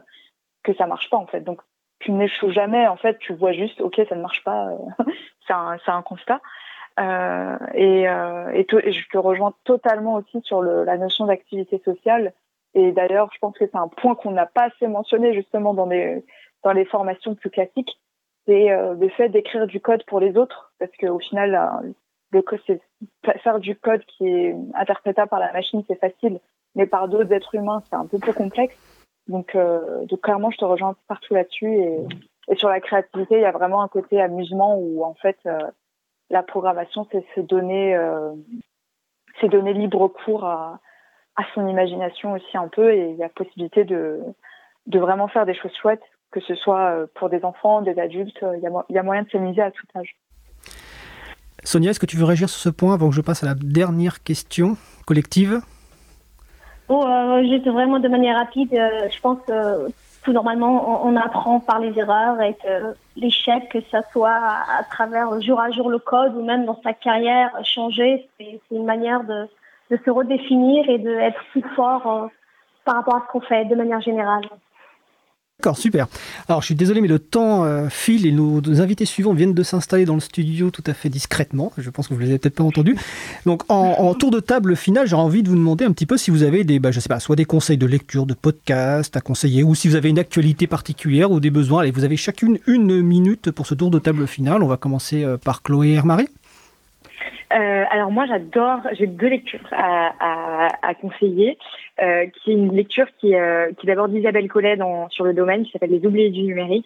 [0.64, 1.60] que ça marche pas en fait donc
[2.00, 2.88] tu n'échoues jamais.
[2.88, 4.68] En fait, tu vois juste, ok, ça ne marche pas.
[4.68, 5.04] Euh,
[5.47, 6.41] c'est un, un, constat.
[7.00, 11.82] Euh, et, euh, et, et, je te rejoins totalement aussi sur le, la notion d'activité
[11.86, 12.34] sociale.
[12.74, 15.88] Et d'ailleurs, je pense que c'est un point qu'on n'a pas assez mentionné justement dans
[15.88, 16.24] les
[16.64, 18.00] dans les formations plus classiques,
[18.45, 21.95] c'est euh, le fait d'écrire du code pour les autres, parce qu'au final,
[22.32, 22.82] le c'est
[23.41, 26.39] faire du code qui est interprétable par la machine, c'est facile,
[26.76, 28.76] mais par d'autres êtres humains, c'est un peu plus complexe.
[29.30, 31.72] Donc, euh, donc clairement, je te rejoins partout là-dessus.
[31.72, 35.60] Et, sur la créativité, il y a vraiment un côté amusement où en fait, euh,
[36.32, 38.32] la programmation, c'est se donner, euh,
[39.40, 40.80] c'est donner libre cours à,
[41.54, 42.92] son imagination aussi un peu.
[42.92, 44.20] Et il y a possibilité de,
[44.88, 48.40] vraiment faire des choses chouettes, que ce soit pour des enfants, des adultes.
[48.42, 50.18] Il y a, il y a moyen de s'amuser à tout âge.
[51.64, 53.54] Sonia, est-ce que tu veux réagir sur ce point avant que je passe à la
[53.54, 54.76] dernière question
[55.06, 55.62] collective?
[56.90, 59.92] Oh, euh, juste vraiment de manière rapide, euh, je pense que
[60.24, 65.40] tout normalement, on, apprend par les erreurs et que l'échec, que ça soit à, travers
[65.40, 69.48] jour à jour le code ou même dans sa carrière, changer, c'est une manière de,
[69.92, 72.28] de, se redéfinir et d'être plus fort euh,
[72.86, 74.46] par rapport à ce qu'on fait de manière générale.
[75.60, 76.07] D'accord, super.
[76.47, 79.64] Alors, je suis désolé, mais le temps euh, file et nos, invités suivants viennent de
[79.64, 81.74] s'installer dans le studio tout à fait discrètement.
[81.78, 82.95] Je pense que vous ne les avez peut-être pas entendus.
[83.45, 86.32] Donc, en, tour de table final, j'ai envie de vous demander un petit peu si
[86.32, 89.20] vous avez des, bah, je sais pas, soit des conseils de lecture, de podcast à
[89.20, 91.82] conseiller, ou si vous avez une actualité particulière ou des besoins.
[91.82, 94.64] Allez, vous avez chacune une minute pour ce tour de table final.
[94.64, 96.30] On va commencer euh, par Chloé Marie.
[97.52, 101.58] Euh, alors moi j'adore, j'ai deux lectures à, à, à conseiller,
[102.02, 105.34] euh, qui est une lecture qui, euh, qui est d'abord d'Isabelle Collet dans, sur le
[105.34, 106.86] domaine, qui s'appelle Les oubliés du numérique,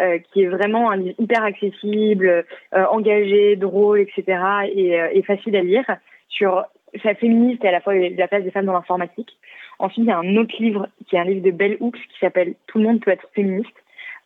[0.00, 2.44] euh, qui est vraiment un livre hyper accessible,
[2.74, 4.38] euh, engagé, drôle, etc.
[4.74, 5.84] et, euh, et facile à lire
[6.28, 6.62] sur
[7.02, 9.38] sa féministe et à la fois la place des femmes dans l'informatique.
[9.78, 12.18] Ensuite il y a un autre livre qui est un livre de Bell Hooks qui
[12.20, 13.72] s'appelle Tout le monde peut être féministe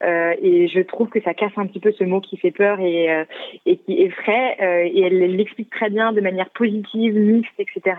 [0.02, 2.80] euh, et je trouve que ça casse un petit peu ce mot qui fait peur
[2.80, 3.24] et, euh,
[3.64, 4.56] qui effraie.
[4.60, 7.96] Euh, et elle l'explique très bien de manière positive, mixte, etc.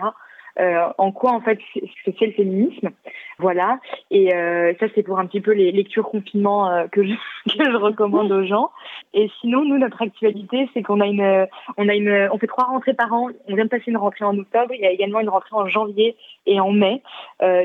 [0.60, 2.90] Euh, en quoi en fait ce c'est le féminisme.
[3.38, 3.78] Voilà.
[4.10, 7.12] Et euh, ça c'est pour un petit peu les lectures confinement euh, que, je,
[7.56, 8.70] que je recommande aux gens.
[9.14, 11.46] Et sinon nous notre actualité c'est qu'on a une
[11.76, 13.28] on a une on fait trois rentrées par an.
[13.46, 14.74] On vient de passer une rentrée en octobre.
[14.74, 17.02] Il y a également une rentrée en janvier et en mai.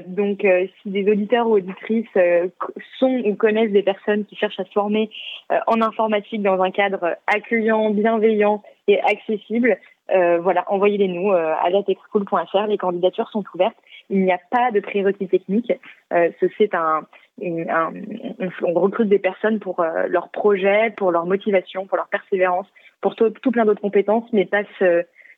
[0.05, 0.45] donc
[0.81, 2.05] si des auditeurs ou auditrices
[2.99, 5.09] sont ou connaissent des personnes qui cherchent à se former
[5.67, 9.77] en informatique dans un cadre accueillant, bienveillant et accessible,
[10.11, 12.67] euh, voilà, envoyez-les nous euh, à latexcool.fr.
[12.67, 13.77] Les candidatures sont ouvertes.
[14.09, 15.71] Il n'y a pas de prérequis techniques.
[16.11, 17.07] Euh, c'est un,
[17.41, 22.67] on, recrute des personnes pour euh, leur projet, pour leur motivation, pour leur persévérance,
[23.01, 24.63] pour tout, plein d'autres compétences, mais pas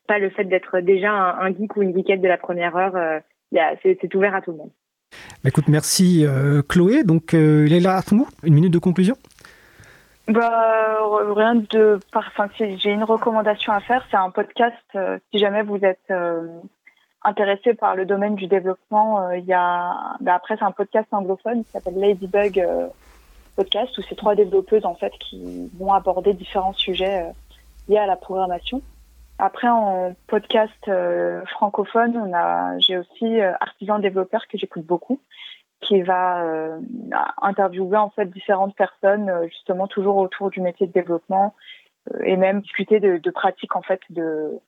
[0.07, 3.21] pas le fait d'être déjà un, geek ou une geekette de la première heure.
[3.81, 4.71] C'est ouvert à tout le monde.
[5.43, 6.25] Écoute, merci
[6.69, 7.03] Chloé.
[7.03, 9.15] Donc, Leila Atmou, une minute de conclusion
[10.27, 10.97] bah,
[11.35, 11.99] rien de.
[12.13, 14.75] Enfin, si j'ai une recommandation à faire, c'est un podcast.
[15.31, 16.11] si jamais vous êtes
[17.23, 20.15] intéressé par le domaine du développement, il y a.
[20.21, 22.65] Bah, après, c'est un podcast anglophone qui s'appelle Ladybug
[23.55, 27.31] podcast où c'est trois développeuses en fait qui vont aborder différents sujets euh,
[27.87, 28.81] liés à la programmation.
[29.37, 35.19] Après en podcast euh, francophone, on a j'ai aussi euh, artisan développeur que j'écoute beaucoup
[35.81, 36.43] qui va
[37.41, 41.53] interviewer en fait différentes personnes justement toujours autour du métier de développement
[42.23, 44.59] et même discuter de, pratiques en fait de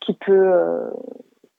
[0.00, 0.52] qui peut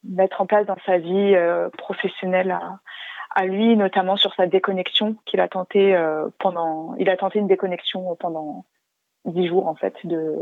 [0.04, 1.36] mettre en place dans sa vie
[1.78, 6.96] professionnelle à, lui, notamment sur sa déconnexion qu'il a tenté euh, pendant.
[6.98, 8.66] Il a tenté une déconnexion pendant
[9.26, 10.36] dix jours en fait de,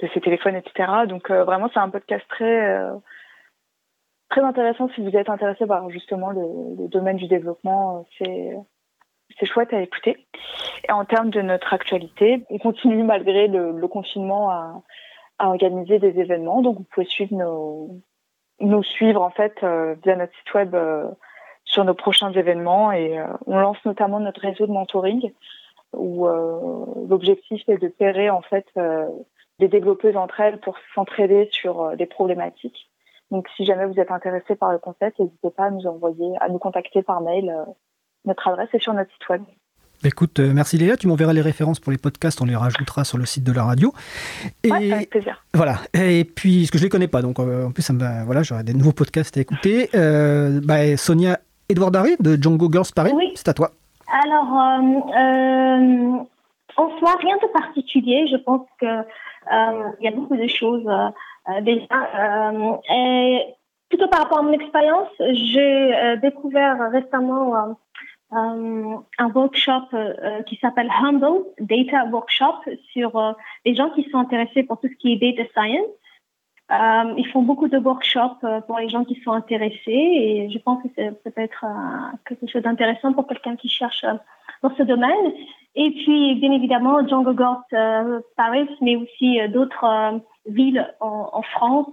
[0.00, 0.90] de ses téléphones, etc.
[1.06, 2.94] Donc euh, vraiment, c'est un podcast très euh,
[4.30, 8.06] très intéressant si vous êtes intéressé par justement le, domaine du développement.
[8.18, 8.56] C'est
[9.38, 10.26] c'est chouette à écouter.
[10.88, 14.82] Et en termes de notre actualité, on continue malgré le, confinement à,
[15.38, 16.62] à, organiser des événements.
[16.62, 17.90] Donc vous pouvez suivre nos
[18.60, 19.54] nous suivre en fait
[20.02, 20.74] via notre site web
[21.68, 25.32] sur nos prochains événements et euh, on lance notamment notre réseau de mentoring
[25.92, 29.06] où euh, l'objectif est de pairer en fait euh,
[29.58, 32.87] des développeuses entre elles pour s'entraider sur des problématiques.
[33.30, 36.48] Donc si jamais vous êtes intéressé par le concept, n'hésitez pas à nous envoyer, à
[36.48, 37.54] nous contacter par mail.
[38.24, 39.42] Notre adresse est sur notre site web.
[40.04, 43.26] Écoute, merci Léa, tu m'enverras les références pour les podcasts, on les rajoutera sur le
[43.26, 43.92] site de la radio.
[44.62, 45.44] Et avec plaisir.
[45.54, 45.78] Voilà.
[45.92, 48.62] Et puis, ce que je les connais pas, donc en plus, ça me, voilà, j'aurai
[48.62, 49.90] des nouveaux podcasts à écouter.
[49.92, 53.32] bah, Sonia Edouard Darry de Django Girls Paris, oui.
[53.34, 53.70] c'est à toi.
[54.24, 56.24] Alors, euh, euh,
[56.76, 58.26] en soi, rien de particulier.
[58.30, 61.08] Je pense que euh, il y a beaucoup de choses euh,
[61.62, 62.52] déjà.
[62.90, 63.54] et
[63.88, 67.76] plutôt par rapport à mon expérience, j'ai découvert récemment
[68.30, 69.88] un workshop
[70.46, 72.60] qui s'appelle Humble Data Workshop
[72.92, 75.88] sur les gens qui sont intéressés pour tout ce qui est data science.
[76.70, 80.58] Euh, ils font beaucoup de workshops euh, pour les gens qui sont intéressés et je
[80.58, 84.12] pense que ça peut être euh, quelque chose d'intéressant pour quelqu'un qui cherche euh,
[84.62, 85.32] dans ce domaine.
[85.74, 91.92] Et puis, bien évidemment, Django Girls Paris, mais aussi d'autres villes en, France,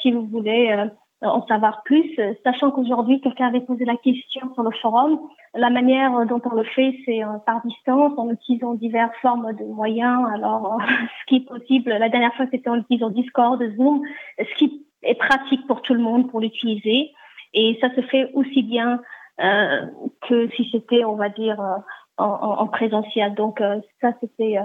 [0.00, 0.88] si vous voulez
[1.22, 2.14] en savoir plus,
[2.44, 5.18] sachant qu'aujourd'hui, quelqu'un avait posé la question sur le forum.
[5.54, 9.64] La manière dont on le fait, c'est euh, par distance, en utilisant diverses formes de
[9.64, 10.28] moyens.
[10.34, 10.78] Alors,
[11.20, 14.02] ce qui est possible, la dernière fois, c'était en utilisant Discord, Zoom,
[14.38, 17.10] ce qui est pratique pour tout le monde pour l'utiliser.
[17.54, 19.00] Et ça se fait aussi bien
[19.40, 19.86] euh,
[20.28, 21.76] que si c'était, on va dire, euh,
[22.18, 23.34] en, en, présentiel.
[23.34, 24.56] Donc, euh, ça, c'était,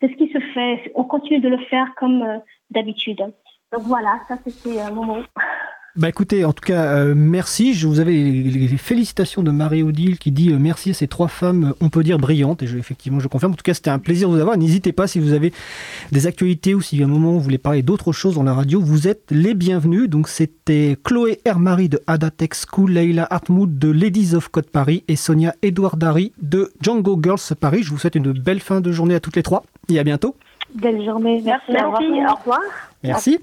[0.00, 0.92] c'est ce qui se fait.
[0.94, 2.40] On continue de le faire comme
[2.70, 3.18] d'habitude.
[3.72, 5.22] Donc voilà, ça, c'était mon mot.
[5.96, 7.74] Bah écoutez, en tout cas, euh, merci.
[7.74, 11.70] Je vous avais les, félicitations de Marie-Odile qui dit euh, merci à ces trois femmes,
[11.70, 12.62] euh, on peut dire brillantes.
[12.62, 13.52] Et je, effectivement, je confirme.
[13.52, 14.56] En tout cas, c'était un plaisir de vous avoir.
[14.56, 15.52] N'hésitez pas si vous avez
[16.12, 18.80] des actualités ou si à un moment vous voulez parler d'autres choses dans la radio,
[18.80, 20.08] vous êtes les bienvenus.
[20.08, 25.16] Donc c'était Chloé Hermary de Adatech School, Leila Hartmut de Ladies of Code Paris et
[25.16, 27.82] Sonia Edouardari de Django Girls Paris.
[27.82, 30.36] Je vous souhaite une belle fin de journée à toutes les trois et à bientôt.
[30.74, 31.42] Belle journée.
[31.44, 31.72] Merci.
[31.72, 32.04] Merci.
[32.04, 32.60] Au revoir.
[33.02, 33.38] Merci.